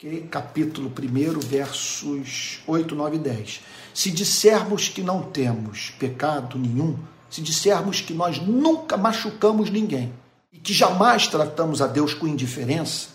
okay? 0.00 0.26
capítulo 0.30 0.90
1, 0.90 1.40
versos 1.40 2.60
8, 2.66 2.94
9 2.94 3.16
e 3.16 3.18
10. 3.18 3.60
Se 3.92 4.10
dissermos 4.10 4.88
que 4.88 5.02
não 5.02 5.22
temos 5.22 5.90
pecado 5.98 6.58
nenhum, 6.58 6.96
se 7.28 7.42
dissermos 7.42 8.00
que 8.00 8.14
nós 8.14 8.38
nunca 8.40 8.96
machucamos 8.96 9.70
ninguém 9.70 10.12
e 10.52 10.58
que 10.58 10.72
jamais 10.72 11.26
tratamos 11.26 11.82
a 11.82 11.86
Deus 11.86 12.14
com 12.14 12.26
indiferença, 12.26 13.08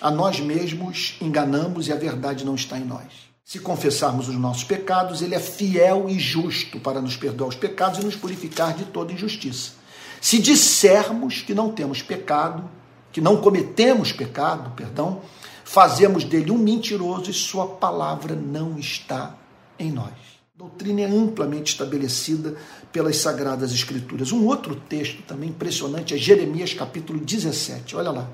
a 0.00 0.10
nós 0.10 0.38
mesmos 0.38 1.16
enganamos 1.20 1.88
e 1.88 1.92
a 1.92 1.96
verdade 1.96 2.44
não 2.44 2.54
está 2.54 2.78
em 2.78 2.84
nós. 2.84 3.32
Se 3.44 3.58
confessarmos 3.58 4.28
os 4.28 4.36
nossos 4.36 4.64
pecados, 4.64 5.22
Ele 5.22 5.34
é 5.34 5.40
fiel 5.40 6.08
e 6.08 6.18
justo 6.18 6.78
para 6.78 7.00
nos 7.00 7.16
perdoar 7.16 7.48
os 7.48 7.56
pecados 7.56 7.98
e 7.98 8.04
nos 8.04 8.16
purificar 8.16 8.74
de 8.74 8.84
toda 8.84 9.12
injustiça. 9.12 9.72
Se 10.20 10.38
dissermos 10.38 11.42
que 11.42 11.54
não 11.54 11.72
temos 11.72 12.00
pecado, 12.00 12.70
que 13.10 13.20
não 13.20 13.36
cometemos 13.38 14.12
pecado, 14.12 14.70
perdão, 14.74 15.20
fazemos 15.64 16.24
dele 16.24 16.50
um 16.50 16.58
mentiroso 16.58 17.30
e 17.30 17.34
sua 17.34 17.66
palavra 17.66 18.34
não 18.34 18.78
está 18.78 19.36
em 19.78 19.90
nós. 19.90 20.12
A 20.54 20.58
doutrina 20.58 21.00
é 21.00 21.06
amplamente 21.06 21.72
estabelecida 21.72 22.56
pelas 22.92 23.16
Sagradas 23.16 23.72
Escrituras. 23.72 24.32
Um 24.32 24.46
outro 24.46 24.76
texto 24.76 25.22
também 25.22 25.48
impressionante 25.48 26.14
é 26.14 26.18
Jeremias 26.18 26.74
capítulo 26.74 27.18
17. 27.18 27.96
Olha 27.96 28.10
lá. 28.10 28.28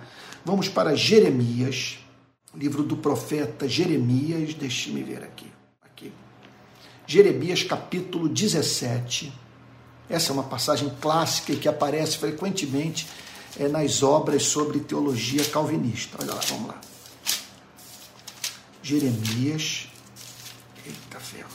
Vamos 0.44 0.68
para 0.68 0.94
Jeremias, 0.94 1.98
livro 2.54 2.82
do 2.82 2.96
profeta 2.96 3.68
Jeremias. 3.68 4.54
Deixe-me 4.54 5.02
ver 5.02 5.22
aqui. 5.22 5.46
aqui. 5.82 6.12
Jeremias 7.06 7.62
capítulo 7.62 8.28
17. 8.28 9.32
Essa 10.08 10.30
é 10.30 10.32
uma 10.32 10.44
passagem 10.44 10.90
clássica 11.00 11.54
que 11.54 11.68
aparece 11.68 12.16
frequentemente 12.16 13.06
é, 13.58 13.68
nas 13.68 14.02
obras 14.02 14.44
sobre 14.44 14.80
teologia 14.80 15.44
calvinista. 15.44 16.16
Olha 16.20 16.34
lá, 16.34 16.40
vamos 16.48 16.68
lá. 16.68 16.80
Jeremias 18.88 19.86
Eita 20.86 21.20
ferro. 21.20 21.50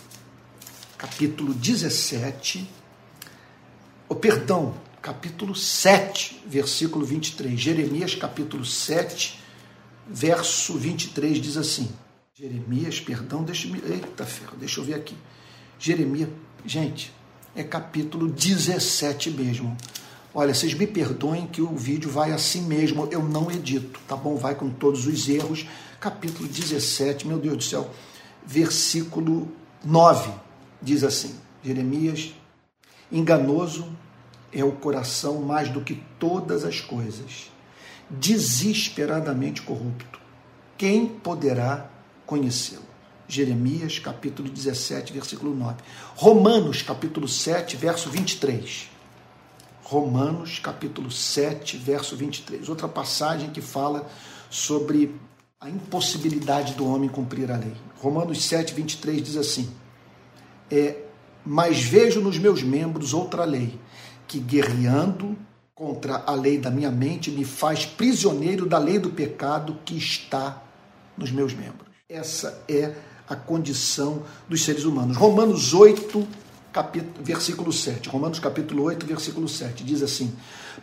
Capítulo 0.96 1.52
17. 1.52 2.60
O 2.60 2.68
oh, 4.10 4.16
perdão, 4.16 4.76
capítulo 5.02 5.56
7, 5.56 6.44
versículo 6.46 7.04
23. 7.04 7.60
Jeremias, 7.60 8.14
capítulo 8.14 8.64
7, 8.64 9.40
verso 10.08 10.78
23 10.78 11.42
diz 11.42 11.58
assim: 11.58 11.90
Jeremias, 12.36 13.00
perdão, 13.00 13.44
deixa 13.44 13.68
eu 13.68 13.74
Eita 13.92 14.28
ferro, 14.28 14.56
deixa 14.56 14.80
eu 14.80 14.84
ver 14.84 14.94
aqui. 14.94 15.18
Jeremias, 15.80 16.30
gente, 16.64 17.12
é 17.56 17.64
capítulo 17.64 18.32
17 18.32 19.32
mesmo. 19.32 19.76
Olha, 20.36 20.54
vocês 20.54 20.74
me 20.74 20.88
perdoem 20.88 21.46
que 21.46 21.62
o 21.62 21.76
vídeo 21.76 22.10
vai 22.10 22.32
assim 22.32 22.62
mesmo, 22.62 23.08
eu 23.12 23.22
não 23.22 23.52
edito, 23.52 24.00
tá 24.08 24.16
bom? 24.16 24.36
Vai 24.36 24.56
com 24.56 24.70
todos 24.70 25.06
os 25.06 25.30
erros. 25.30 25.66
Capítulo 26.00 26.50
17, 26.50 27.28
meu 27.28 27.38
Deus 27.38 27.58
do 27.58 27.64
céu 27.64 27.90
versículo 28.46 29.52
9, 29.84 30.32
diz 30.82 31.04
assim: 31.04 31.36
Jeremias, 31.64 32.34
enganoso 33.12 33.88
é 34.52 34.64
o 34.64 34.72
coração 34.72 35.42
mais 35.42 35.70
do 35.70 35.82
que 35.82 36.02
todas 36.20 36.64
as 36.64 36.82
coisas, 36.82 37.52
desesperadamente 38.10 39.62
corrupto. 39.62 40.20
Quem 40.78 41.08
poderá 41.08 41.90
conhecê-lo? 42.26 42.84
Jeremias, 43.28 44.00
capítulo 44.00 44.50
17, 44.50 45.14
versículo 45.14 45.56
9. 45.56 45.78
Romanos, 46.16 46.82
capítulo 46.82 47.28
7, 47.28 47.78
verso 47.78 48.10
23. 48.10 48.90
Romanos, 49.84 50.60
capítulo 50.60 51.12
7, 51.12 51.78
verso 51.78 52.16
23. 52.16 52.70
Outra 52.70 52.88
passagem 52.88 53.50
que 53.52 53.62
fala 53.62 54.10
sobre 54.50 55.14
a 55.60 55.70
impossibilidade 55.70 56.74
do 56.74 56.86
homem 56.88 57.10
cumprir 57.10 57.52
a 57.52 57.58
lei. 57.58 57.74
Romanos 58.00 58.44
7, 58.46 58.74
23 58.74 59.22
diz 59.22 59.38
assim: 59.38 59.70
é, 60.72 61.04
Mas 61.46 61.82
vejo 61.82 62.22
nos 62.22 62.38
meus 62.38 62.64
membros 62.64 63.14
outra 63.14 63.44
lei, 63.44 63.80
que 64.28 64.40
guerreando 64.40 65.38
contra 65.76 66.24
a 66.26 66.34
lei 66.34 66.58
da 66.58 66.72
minha 66.72 66.92
mente 66.92 67.30
me 67.30 67.44
faz 67.44 67.86
prisioneiro 67.86 68.66
da 68.66 68.78
lei 68.78 69.00
do 69.00 69.10
pecado 69.10 69.80
que 69.84 69.98
está 69.98 70.62
nos 71.18 71.32
meus 71.32 71.54
membros. 71.54 71.90
Essa 72.08 72.64
é 72.70 72.96
a 73.28 73.36
condição 73.36 74.24
dos 74.48 74.64
seres 74.64 74.86
humanos. 74.86 75.18
Romanos 75.18 75.74
8, 75.74 76.28
capítulo, 76.74 77.24
versículo 77.24 77.72
7. 77.72 78.10
Romanos 78.10 78.40
capítulo 78.40 78.84
8, 78.84 79.06
versículo 79.06 79.48
7 79.48 79.84
diz 79.84 80.02
assim: 80.02 80.34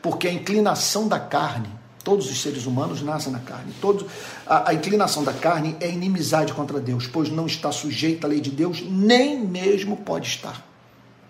Porque 0.00 0.28
a 0.28 0.32
inclinação 0.32 1.08
da 1.08 1.20
carne 1.20 1.80
Todos 2.02 2.30
os 2.30 2.40
seres 2.40 2.64
humanos 2.64 3.02
nascem 3.02 3.30
na 3.30 3.40
carne. 3.40 3.74
Todos, 3.80 4.06
a, 4.46 4.70
a, 4.70 4.74
inclinação 4.74 5.22
da 5.22 5.34
carne 5.34 5.76
é 5.80 5.90
inimizade 5.90 6.52
contra 6.54 6.80
Deus, 6.80 7.06
pois 7.06 7.28
não 7.28 7.46
está 7.46 7.70
sujeita 7.70 8.26
à 8.26 8.30
lei 8.30 8.40
de 8.40 8.50
Deus, 8.50 8.82
nem 8.82 9.38
mesmo 9.38 9.98
pode 9.98 10.26
estar. 10.26 10.66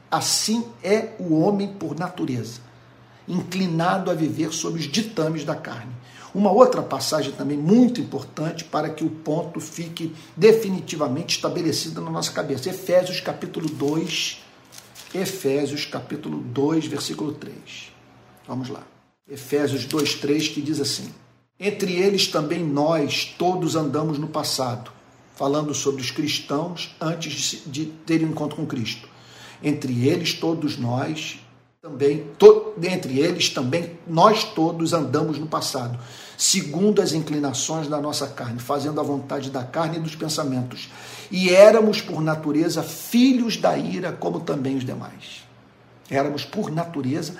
Assim 0.08 0.64
é 0.82 1.10
o 1.18 1.40
homem 1.40 1.68
por 1.68 1.98
natureza, 1.98 2.60
inclinado 3.26 4.10
a 4.10 4.14
viver 4.14 4.52
sob 4.52 4.78
os 4.78 4.84
ditames 4.84 5.44
da 5.44 5.56
carne. 5.56 5.92
Uma 6.32 6.52
outra 6.52 6.82
passagem 6.82 7.32
também 7.32 7.58
muito 7.58 8.00
importante 8.00 8.62
para 8.62 8.88
que 8.88 9.02
o 9.02 9.10
ponto 9.10 9.58
fique 9.58 10.14
definitivamente 10.36 11.34
estabelecido 11.34 12.00
na 12.00 12.10
nossa 12.10 12.30
cabeça. 12.30 12.70
Efésios 12.70 13.20
capítulo 13.20 13.68
2, 13.68 14.40
Efésios 15.12 15.84
capítulo 15.84 16.38
2, 16.38 16.86
versículo 16.86 17.32
3. 17.32 17.54
Vamos 18.46 18.68
lá. 18.68 18.86
Efésios 19.28 19.84
2:3 19.84 20.48
que 20.48 20.62
diz 20.62 20.80
assim: 20.80 21.12
Entre 21.58 21.94
eles 21.94 22.28
também 22.28 22.64
nós 22.64 23.24
todos 23.36 23.74
andamos 23.74 24.18
no 24.18 24.28
passado, 24.28 24.92
falando 25.34 25.74
sobre 25.74 26.00
os 26.00 26.10
cristãos 26.12 26.94
antes 27.00 27.62
de 27.66 27.86
ter 27.86 28.22
um 28.22 28.30
encontro 28.30 28.56
com 28.56 28.66
Cristo. 28.66 29.08
Entre 29.62 30.08
eles 30.08 30.34
todos 30.34 30.78
nós 30.78 31.40
também, 31.82 32.26
to, 32.38 32.74
dentre 32.76 33.18
eles 33.18 33.48
também, 33.48 33.98
nós 34.06 34.44
todos 34.44 34.92
andamos 34.92 35.38
no 35.38 35.46
passado, 35.46 35.98
segundo 36.40 37.02
as 37.02 37.12
inclinações 37.12 37.86
da 37.86 38.00
nossa 38.00 38.26
carne, 38.26 38.58
fazendo 38.58 38.98
a 38.98 39.02
vontade 39.02 39.50
da 39.50 39.62
carne 39.62 39.98
e 39.98 40.00
dos 40.00 40.16
pensamentos. 40.16 40.88
E 41.30 41.50
éramos, 41.50 42.00
por 42.00 42.22
natureza, 42.22 42.82
filhos 42.82 43.58
da 43.58 43.76
ira, 43.76 44.10
como 44.10 44.40
também 44.40 44.74
os 44.74 44.82
demais. 44.82 45.46
Éramos, 46.08 46.42
por 46.42 46.70
natureza, 46.70 47.34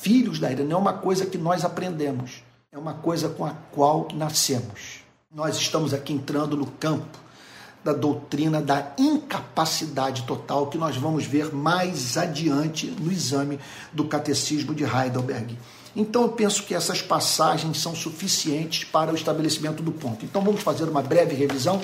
filhos 0.00 0.38
da 0.38 0.50
ira. 0.50 0.64
Não 0.64 0.78
é 0.78 0.80
uma 0.80 0.94
coisa 0.94 1.26
que 1.26 1.36
nós 1.36 1.62
aprendemos, 1.62 2.42
é 2.72 2.78
uma 2.78 2.94
coisa 2.94 3.28
com 3.28 3.44
a 3.44 3.50
qual 3.70 4.08
nascemos. 4.14 5.00
Nós 5.30 5.58
estamos 5.58 5.92
aqui 5.92 6.14
entrando 6.14 6.56
no 6.56 6.68
campo 6.68 7.18
da 7.84 7.92
doutrina 7.92 8.62
da 8.62 8.94
incapacidade 8.96 10.22
total, 10.22 10.68
que 10.68 10.78
nós 10.78 10.96
vamos 10.96 11.26
ver 11.26 11.54
mais 11.54 12.16
adiante 12.16 12.86
no 12.98 13.12
exame 13.12 13.60
do 13.92 14.06
Catecismo 14.06 14.74
de 14.74 14.84
Heidelberg. 14.84 15.54
Então 15.98 16.22
eu 16.22 16.28
penso 16.28 16.62
que 16.62 16.76
essas 16.76 17.02
passagens 17.02 17.80
são 17.80 17.92
suficientes 17.92 18.84
para 18.84 19.10
o 19.10 19.16
estabelecimento 19.16 19.82
do 19.82 19.90
ponto. 19.90 20.24
Então 20.24 20.40
vamos 20.40 20.62
fazer 20.62 20.84
uma 20.84 21.02
breve 21.02 21.34
revisão 21.34 21.82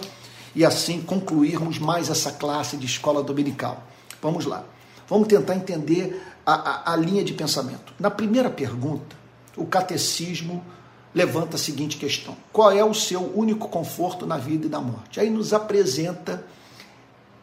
e 0.55 0.64
assim 0.64 1.03
concluirmos 1.03 1.81
mais 1.81 2.09
essa 2.09 2.31
classe 2.31 2.77
de 2.77 2.87
escola 2.87 3.24
dominical. 3.24 3.83
Vamos 4.22 4.44
lá. 4.44 4.64
Vamos 5.09 5.27
tentar 5.27 5.57
entender 5.57 6.22
a, 6.46 6.55
a, 6.55 6.92
a 6.92 6.96
linha 6.96 7.24
de 7.24 7.35
pensamento. 7.35 7.92
Na 7.98 8.09
primeira 8.09 8.48
pergunta, 8.48 9.16
o 9.57 9.66
catecismo 9.66 10.64
levanta 11.12 11.57
a 11.57 11.59
seguinte 11.59 11.96
questão: 11.96 12.37
qual 12.53 12.70
é 12.70 12.85
o 12.85 12.94
seu 12.94 13.37
único 13.37 13.68
conforto 13.68 14.24
na 14.24 14.38
vida 14.38 14.66
e 14.66 14.70
na 14.70 14.81
morte? 14.81 15.18
Aí 15.18 15.29
nos 15.29 15.53
apresenta 15.53 16.46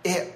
é, 0.05 0.29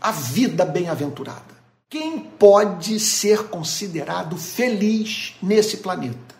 a 0.00 0.10
vida 0.10 0.64
bem-aventurada. 0.64 1.53
Quem 1.96 2.18
pode 2.18 2.98
ser 2.98 3.44
considerado 3.44 4.36
feliz 4.36 5.36
nesse 5.40 5.76
planeta? 5.76 6.34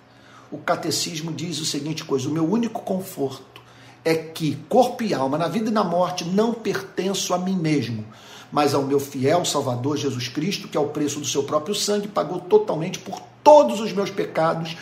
O 0.50 0.58
catecismo 0.58 1.30
diz 1.30 1.60
o 1.60 1.64
seguinte 1.64 2.04
coisa: 2.04 2.28
o 2.28 2.32
meu 2.32 2.44
único 2.44 2.82
conforto 2.82 3.62
é 4.04 4.16
que 4.16 4.58
corpo 4.68 5.04
e 5.04 5.14
alma, 5.14 5.38
na 5.38 5.46
vida 5.46 5.70
e 5.70 5.72
na 5.72 5.84
morte, 5.84 6.24
não 6.24 6.52
pertenço 6.52 7.32
a 7.32 7.38
mim 7.38 7.54
mesmo, 7.54 8.04
mas 8.50 8.74
ao 8.74 8.82
meu 8.82 8.98
fiel 8.98 9.44
Salvador 9.44 9.96
Jesus 9.96 10.26
Cristo, 10.26 10.66
que 10.66 10.76
ao 10.76 10.88
preço 10.88 11.20
do 11.20 11.26
seu 11.26 11.44
próprio 11.44 11.72
sangue 11.72 12.08
pagou 12.08 12.40
totalmente 12.40 12.98
por 12.98 13.22
todos 13.44 13.78
os 13.78 13.92
meus 13.92 14.10
pecados 14.10 14.76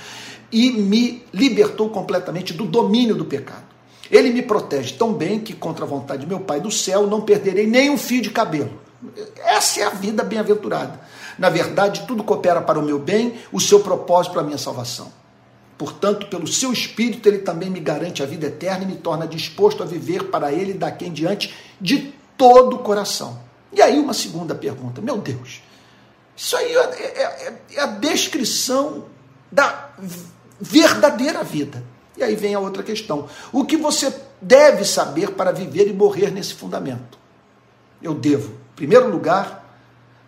e 0.50 0.70
me 0.70 1.22
libertou 1.35 1.90
completamente 1.90 2.54
do 2.54 2.64
domínio 2.64 3.14
do 3.14 3.26
pecado. 3.26 3.66
Ele 4.11 4.30
me 4.30 4.40
protege 4.40 4.94
tão 4.94 5.12
bem 5.12 5.38
que, 5.38 5.52
contra 5.52 5.85
a 5.85 5.88
vontade 5.88 6.22
de 6.22 6.28
meu 6.28 6.40
Pai 6.40 6.62
do 6.62 6.70
céu, 6.70 7.06
não 7.06 7.20
perderei 7.20 7.66
nem 7.66 7.90
um 7.90 7.98
fio 7.98 8.22
de 8.22 8.30
cabelo. 8.30 8.80
Essa 9.36 9.80
é 9.80 9.84
a 9.84 9.90
vida 9.90 10.22
bem-aventurada. 10.22 11.00
Na 11.38 11.48
verdade, 11.48 12.04
tudo 12.06 12.22
coopera 12.22 12.60
para 12.60 12.78
o 12.78 12.82
meu 12.82 12.98
bem, 12.98 13.38
o 13.50 13.60
seu 13.60 13.80
propósito 13.80 14.32
para 14.32 14.42
a 14.42 14.44
minha 14.44 14.58
salvação. 14.58 15.12
Portanto, 15.76 16.26
pelo 16.26 16.46
seu 16.46 16.72
Espírito, 16.72 17.28
ele 17.28 17.38
também 17.38 17.68
me 17.68 17.80
garante 17.80 18.22
a 18.22 18.26
vida 18.26 18.46
eterna 18.46 18.84
e 18.84 18.86
me 18.86 18.96
torna 18.96 19.26
disposto 19.26 19.82
a 19.82 19.86
viver 19.86 20.24
para 20.24 20.52
ele 20.52 20.72
daqui 20.72 21.06
em 21.06 21.12
diante 21.12 21.54
de 21.80 22.14
todo 22.36 22.76
o 22.76 22.78
coração. 22.80 23.40
E 23.72 23.82
aí, 23.82 23.98
uma 23.98 24.14
segunda 24.14 24.54
pergunta: 24.54 25.00
meu 25.00 25.18
Deus, 25.18 25.62
isso 26.36 26.56
aí 26.56 26.72
é, 26.72 26.78
é, 26.78 27.22
é, 27.22 27.54
é 27.74 27.80
a 27.80 27.86
descrição 27.86 29.06
da 29.50 29.90
verdadeira 30.60 31.42
vida. 31.42 31.82
E 32.16 32.22
aí 32.22 32.36
vem 32.36 32.54
a 32.54 32.60
outra 32.60 32.82
questão. 32.82 33.28
O 33.52 33.64
que 33.64 33.76
você 33.76 34.14
deve 34.40 34.84
saber 34.84 35.32
para 35.32 35.50
viver 35.50 35.88
e 35.88 35.92
morrer 35.92 36.30
nesse 36.30 36.54
fundamento? 36.54 37.18
Eu 38.02 38.14
devo, 38.14 38.54
primeiro 38.74 39.11
lugar, 39.11 39.62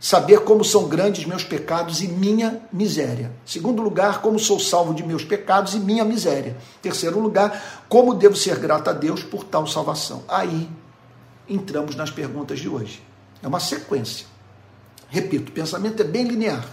saber 0.05 0.41
como 0.41 0.63
são 0.63 0.87
grandes 0.87 1.25
meus 1.25 1.45
pecados 1.45 2.03
e 2.03 2.09
minha 2.09 2.61
miséria. 2.71 3.33
Segundo 3.47 3.81
lugar, 3.81 4.21
como 4.21 4.39
sou 4.39 4.61
salvo 4.61 4.93
de 4.93 5.03
meus 5.03 5.25
pecados 5.25 5.75
e 5.75 5.79
minha 5.79 6.05
miséria. 6.05 6.57
Terceiro 6.83 7.19
lugar, 7.19 7.85
como 7.89 8.15
devo 8.15 8.37
ser 8.37 8.59
grato 8.59 8.91
a 8.91 8.93
Deus 8.93 9.23
por 9.23 9.45
tal 9.45 9.67
salvação. 9.67 10.23
Aí 10.29 10.69
entramos 11.49 11.95
nas 11.97 12.11
perguntas 12.11 12.59
de 12.59 12.69
hoje. 12.69 13.03
É 13.43 13.49
uma 13.49 13.61
sequência. 13.61 14.27
Repito, 15.09 15.51
o 15.51 15.55
pensamento 15.55 16.03
é 16.03 16.05
bem 16.05 16.25
linear. 16.25 16.67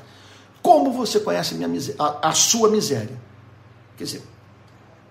Como 0.61 0.91
você 0.91 1.19
conhece 1.19 1.63
a, 1.63 1.67
miséria, 1.69 2.01
a, 2.01 2.29
a 2.29 2.33
sua 2.33 2.69
miséria? 2.69 3.17
Quer 3.97 4.03
dizer, 4.03 4.23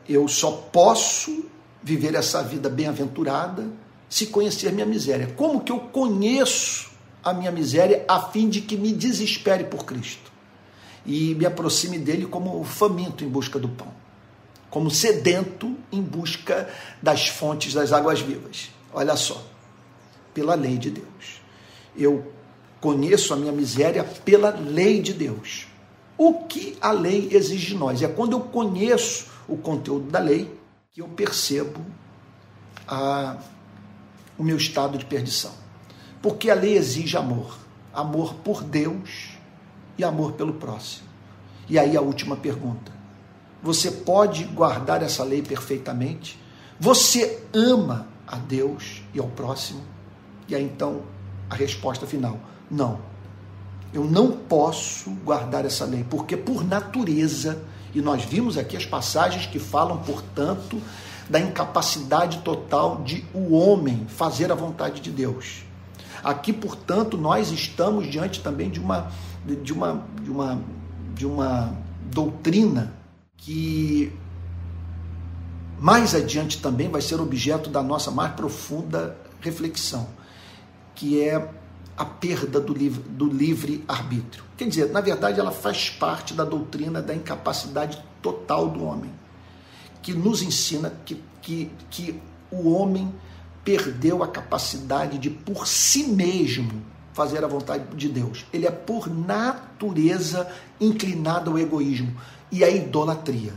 eu 0.08 0.28
só 0.28 0.50
posso 0.70 1.44
viver 1.82 2.14
essa 2.14 2.42
vida 2.42 2.68
bem-aventurada 2.68 3.66
se 4.10 4.26
conhecer 4.26 4.72
minha 4.72 4.84
miséria. 4.84 5.28
Como 5.36 5.60
que 5.60 5.70
eu 5.70 5.78
conheço 5.78 6.90
a 7.22 7.32
minha 7.32 7.52
miséria 7.52 8.04
a 8.08 8.20
fim 8.20 8.48
de 8.48 8.60
que 8.60 8.76
me 8.76 8.92
desespere 8.92 9.64
por 9.64 9.84
Cristo 9.84 10.30
e 11.06 11.34
me 11.36 11.46
aproxime 11.46 11.96
dele 11.96 12.26
como 12.26 12.62
faminto 12.64 13.24
em 13.24 13.28
busca 13.28 13.58
do 13.58 13.68
pão, 13.68 13.88
como 14.68 14.90
sedento 14.90 15.76
em 15.92 16.02
busca 16.02 16.68
das 17.00 17.28
fontes 17.28 17.72
das 17.72 17.92
águas 17.92 18.20
vivas. 18.20 18.70
Olha 18.92 19.14
só, 19.16 19.42
pela 20.34 20.56
lei 20.56 20.76
de 20.76 20.90
Deus. 20.90 21.40
Eu 21.96 22.32
conheço 22.80 23.32
a 23.32 23.36
minha 23.36 23.52
miséria 23.52 24.02
pela 24.02 24.50
lei 24.50 25.00
de 25.00 25.12
Deus. 25.12 25.68
O 26.18 26.44
que 26.44 26.76
a 26.80 26.90
lei 26.90 27.28
exige 27.30 27.68
de 27.68 27.74
nós? 27.76 28.02
É 28.02 28.08
quando 28.08 28.32
eu 28.32 28.40
conheço 28.40 29.28
o 29.48 29.56
conteúdo 29.56 30.10
da 30.10 30.18
lei 30.18 30.52
que 30.92 31.00
eu 31.00 31.08
percebo 31.08 31.80
a, 32.86 33.36
o 34.40 34.42
meu 34.42 34.56
estado 34.56 34.96
de 34.96 35.04
perdição. 35.04 35.52
Porque 36.22 36.48
a 36.48 36.54
lei 36.54 36.74
exige 36.74 37.14
amor. 37.14 37.58
Amor 37.92 38.36
por 38.36 38.62
Deus 38.62 39.32
e 39.98 40.02
amor 40.02 40.32
pelo 40.32 40.54
próximo. 40.54 41.06
E 41.68 41.78
aí 41.78 41.94
a 41.94 42.00
última 42.00 42.36
pergunta. 42.38 42.90
Você 43.62 43.90
pode 43.90 44.44
guardar 44.44 45.02
essa 45.02 45.22
lei 45.22 45.42
perfeitamente? 45.42 46.40
Você 46.80 47.42
ama 47.52 48.08
a 48.26 48.36
Deus 48.36 49.02
e 49.12 49.20
ao 49.20 49.26
próximo? 49.26 49.82
E 50.48 50.54
aí 50.54 50.64
então 50.64 51.02
a 51.50 51.54
resposta 51.54 52.06
final: 52.06 52.40
não. 52.70 52.98
Eu 53.92 54.04
não 54.04 54.32
posso 54.32 55.10
guardar 55.22 55.66
essa 55.66 55.84
lei, 55.84 56.02
porque 56.08 56.34
por 56.34 56.64
natureza, 56.64 57.62
e 57.94 58.00
nós 58.00 58.24
vimos 58.24 58.56
aqui 58.56 58.74
as 58.74 58.86
passagens 58.86 59.44
que 59.44 59.58
falam, 59.58 59.98
portanto, 59.98 60.80
da 61.30 61.38
incapacidade 61.38 62.38
total 62.38 63.02
de 63.02 63.24
o 63.32 63.54
homem 63.54 64.04
fazer 64.08 64.50
a 64.50 64.54
vontade 64.56 65.00
de 65.00 65.12
Deus. 65.12 65.62
Aqui, 66.24 66.52
portanto, 66.52 67.16
nós 67.16 67.52
estamos 67.52 68.10
diante 68.10 68.42
também 68.42 68.68
de 68.68 68.80
uma 68.80 69.10
de 69.46 69.72
uma 69.72 70.04
de 70.22 70.30
uma 70.30 70.62
de 71.14 71.24
uma 71.24 71.72
doutrina 72.12 72.92
que 73.36 74.12
mais 75.78 76.14
adiante 76.14 76.60
também 76.60 76.90
vai 76.90 77.00
ser 77.00 77.20
objeto 77.20 77.70
da 77.70 77.82
nossa 77.82 78.10
mais 78.10 78.34
profunda 78.34 79.16
reflexão, 79.40 80.08
que 80.94 81.22
é 81.22 81.48
a 81.96 82.04
perda 82.04 82.60
do 82.60 82.74
livre, 82.74 83.02
do 83.08 83.26
livre 83.26 83.84
arbítrio. 83.88 84.44
Quer 84.56 84.68
dizer, 84.68 84.90
na 84.90 85.00
verdade, 85.00 85.40
ela 85.40 85.50
faz 85.50 85.88
parte 85.88 86.34
da 86.34 86.44
doutrina 86.44 87.00
da 87.00 87.14
incapacidade 87.14 88.02
total 88.20 88.68
do 88.68 88.84
homem, 88.84 89.10
que 90.02 90.12
nos 90.12 90.42
ensina 90.42 90.92
que, 91.04 91.22
que, 91.42 91.70
que 91.90 92.20
o 92.50 92.70
homem 92.70 93.12
perdeu 93.64 94.22
a 94.22 94.28
capacidade 94.28 95.18
de, 95.18 95.30
por 95.30 95.66
si 95.66 96.04
mesmo, 96.04 96.82
fazer 97.12 97.44
a 97.44 97.48
vontade 97.48 97.84
de 97.96 98.08
Deus. 98.08 98.46
Ele 98.52 98.66
é, 98.66 98.70
por 98.70 99.08
natureza, 99.08 100.50
inclinado 100.80 101.50
ao 101.50 101.58
egoísmo 101.58 102.14
e 102.50 102.64
à 102.64 102.70
idolatria. 102.70 103.52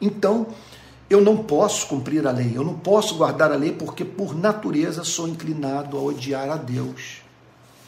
Então, 0.00 0.46
eu 1.08 1.20
não 1.20 1.44
posso 1.44 1.86
cumprir 1.86 2.26
a 2.26 2.30
lei, 2.30 2.52
eu 2.54 2.64
não 2.64 2.78
posso 2.78 3.16
guardar 3.16 3.52
a 3.52 3.56
lei 3.56 3.72
porque, 3.72 4.04
por 4.04 4.34
natureza, 4.34 5.04
sou 5.04 5.28
inclinado 5.28 5.98
a 5.98 6.00
odiar 6.00 6.48
a 6.48 6.56
Deus 6.56 7.18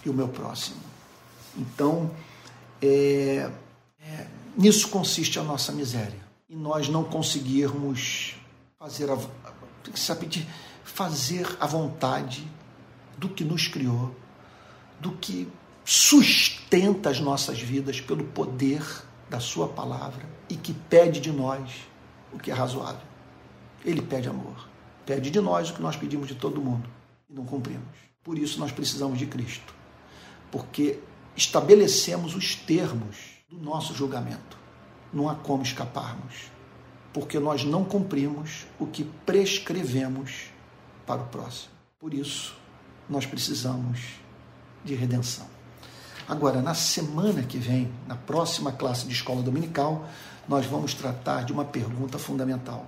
e 0.04 0.10
o 0.10 0.14
meu 0.14 0.28
próximo. 0.28 0.76
Então, 1.56 2.10
é, 2.82 3.48
é, 4.00 4.26
nisso 4.56 4.88
consiste 4.88 5.38
a 5.38 5.42
nossa 5.42 5.72
miséria. 5.72 6.25
E 6.48 6.54
nós 6.54 6.88
não 6.88 7.02
conseguirmos 7.02 8.34
fazer 8.78 9.10
a, 9.10 9.18
sabe, 9.94 10.46
fazer 10.84 11.56
a 11.60 11.66
vontade 11.66 12.46
do 13.18 13.28
que 13.28 13.44
nos 13.44 13.66
criou, 13.66 14.14
do 15.00 15.12
que 15.12 15.48
sustenta 15.84 17.10
as 17.10 17.20
nossas 17.20 17.60
vidas 17.60 18.00
pelo 18.00 18.24
poder 18.24 18.82
da 19.28 19.40
Sua 19.40 19.68
palavra 19.68 20.24
e 20.48 20.56
que 20.56 20.72
pede 20.72 21.20
de 21.20 21.32
nós 21.32 21.70
o 22.32 22.38
que 22.38 22.50
é 22.50 22.54
razoável. 22.54 23.06
Ele 23.84 24.02
pede 24.02 24.28
amor. 24.28 24.68
Pede 25.04 25.30
de 25.30 25.40
nós 25.40 25.70
o 25.70 25.74
que 25.74 25.82
nós 25.82 25.96
pedimos 25.96 26.28
de 26.28 26.34
todo 26.34 26.60
mundo 26.60 26.88
e 27.28 27.34
não 27.34 27.44
cumprimos. 27.44 27.96
Por 28.22 28.38
isso 28.38 28.58
nós 28.58 28.72
precisamos 28.72 29.18
de 29.18 29.26
Cristo 29.26 29.76
porque 30.50 30.98
estabelecemos 31.36 32.34
os 32.34 32.54
termos 32.54 33.16
do 33.48 33.58
nosso 33.58 33.94
julgamento. 33.94 34.56
Não 35.12 35.28
há 35.28 35.34
como 35.34 35.62
escaparmos, 35.62 36.50
porque 37.12 37.38
nós 37.38 37.64
não 37.64 37.84
cumprimos 37.84 38.66
o 38.78 38.86
que 38.86 39.04
prescrevemos 39.24 40.50
para 41.06 41.22
o 41.22 41.26
próximo. 41.26 41.72
Por 41.98 42.12
isso, 42.12 42.54
nós 43.08 43.24
precisamos 43.24 44.00
de 44.84 44.94
redenção. 44.94 45.46
Agora, 46.28 46.60
na 46.60 46.74
semana 46.74 47.42
que 47.42 47.56
vem, 47.56 47.90
na 48.06 48.16
próxima 48.16 48.72
classe 48.72 49.06
de 49.06 49.12
escola 49.12 49.42
dominical, 49.42 50.08
nós 50.48 50.66
vamos 50.66 50.92
tratar 50.92 51.44
de 51.44 51.52
uma 51.52 51.64
pergunta 51.64 52.18
fundamental. 52.18 52.86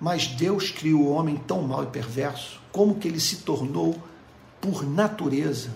Mas 0.00 0.26
Deus 0.28 0.70
criou 0.70 1.02
o 1.02 1.12
homem 1.12 1.36
tão 1.36 1.62
mau 1.62 1.82
e 1.82 1.86
perverso, 1.86 2.60
como 2.70 2.94
que 2.94 3.06
ele 3.06 3.20
se 3.20 3.38
tornou, 3.38 4.00
por 4.60 4.84
natureza, 4.84 5.70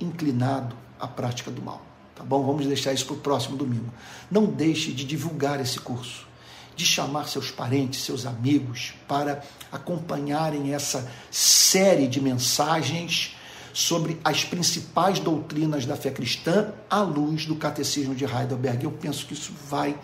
inclinado 0.00 0.76
à 0.98 1.06
prática 1.06 1.50
do 1.50 1.62
mal? 1.62 1.82
Tá 2.18 2.24
bom? 2.24 2.44
Vamos 2.44 2.66
deixar 2.66 2.92
isso 2.92 3.06
para 3.06 3.14
o 3.14 3.18
próximo 3.18 3.56
domingo. 3.56 3.94
Não 4.28 4.46
deixe 4.46 4.90
de 4.92 5.04
divulgar 5.04 5.60
esse 5.60 5.78
curso, 5.78 6.26
de 6.74 6.84
chamar 6.84 7.28
seus 7.28 7.52
parentes, 7.52 8.02
seus 8.02 8.26
amigos 8.26 8.94
para 9.06 9.40
acompanharem 9.70 10.74
essa 10.74 11.08
série 11.30 12.08
de 12.08 12.20
mensagens 12.20 13.36
sobre 13.72 14.18
as 14.24 14.44
principais 14.44 15.20
doutrinas 15.20 15.86
da 15.86 15.94
fé 15.94 16.10
cristã 16.10 16.72
à 16.90 17.00
luz 17.02 17.46
do 17.46 17.54
Catecismo 17.54 18.16
de 18.16 18.24
Heidelberg. 18.24 18.82
Eu 18.82 18.90
penso 18.90 19.24
que 19.24 19.34
isso 19.34 19.52
vai 19.70 19.96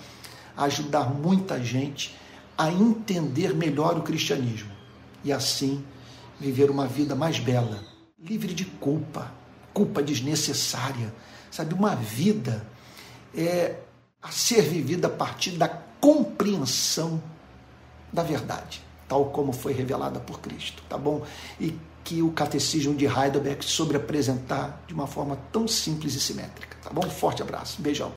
ajudar 0.56 1.12
muita 1.12 1.62
gente 1.64 2.14
a 2.56 2.70
entender 2.70 3.52
melhor 3.52 3.98
o 3.98 4.02
cristianismo 4.02 4.70
e 5.24 5.32
assim 5.32 5.84
viver 6.38 6.70
uma 6.70 6.86
vida 6.86 7.16
mais 7.16 7.40
bela, 7.40 7.80
livre 8.22 8.54
de 8.54 8.64
culpa, 8.64 9.32
culpa 9.72 10.00
desnecessária, 10.00 11.12
sabe, 11.54 11.72
uma 11.72 11.94
vida 11.94 12.66
é 13.32 13.76
a 14.20 14.30
ser 14.30 14.62
vivida 14.62 15.06
a 15.06 15.10
partir 15.10 15.52
da 15.52 15.68
compreensão 15.68 17.22
da 18.12 18.24
verdade, 18.24 18.82
tal 19.06 19.26
como 19.26 19.52
foi 19.52 19.72
revelada 19.72 20.18
por 20.18 20.40
Cristo, 20.40 20.82
tá 20.88 20.98
bom? 20.98 21.22
E 21.60 21.78
que 22.02 22.22
o 22.22 22.32
catecismo 22.32 22.94
de 22.94 23.06
Heidelberg 23.06 23.64
sobre 23.64 23.96
apresentar 23.96 24.82
de 24.86 24.92
uma 24.92 25.06
forma 25.06 25.38
tão 25.52 25.68
simples 25.68 26.14
e 26.14 26.20
simétrica, 26.20 26.76
tá 26.82 26.90
bom? 26.90 27.08
Forte 27.08 27.40
abraço, 27.40 27.80
beijão. 27.80 28.12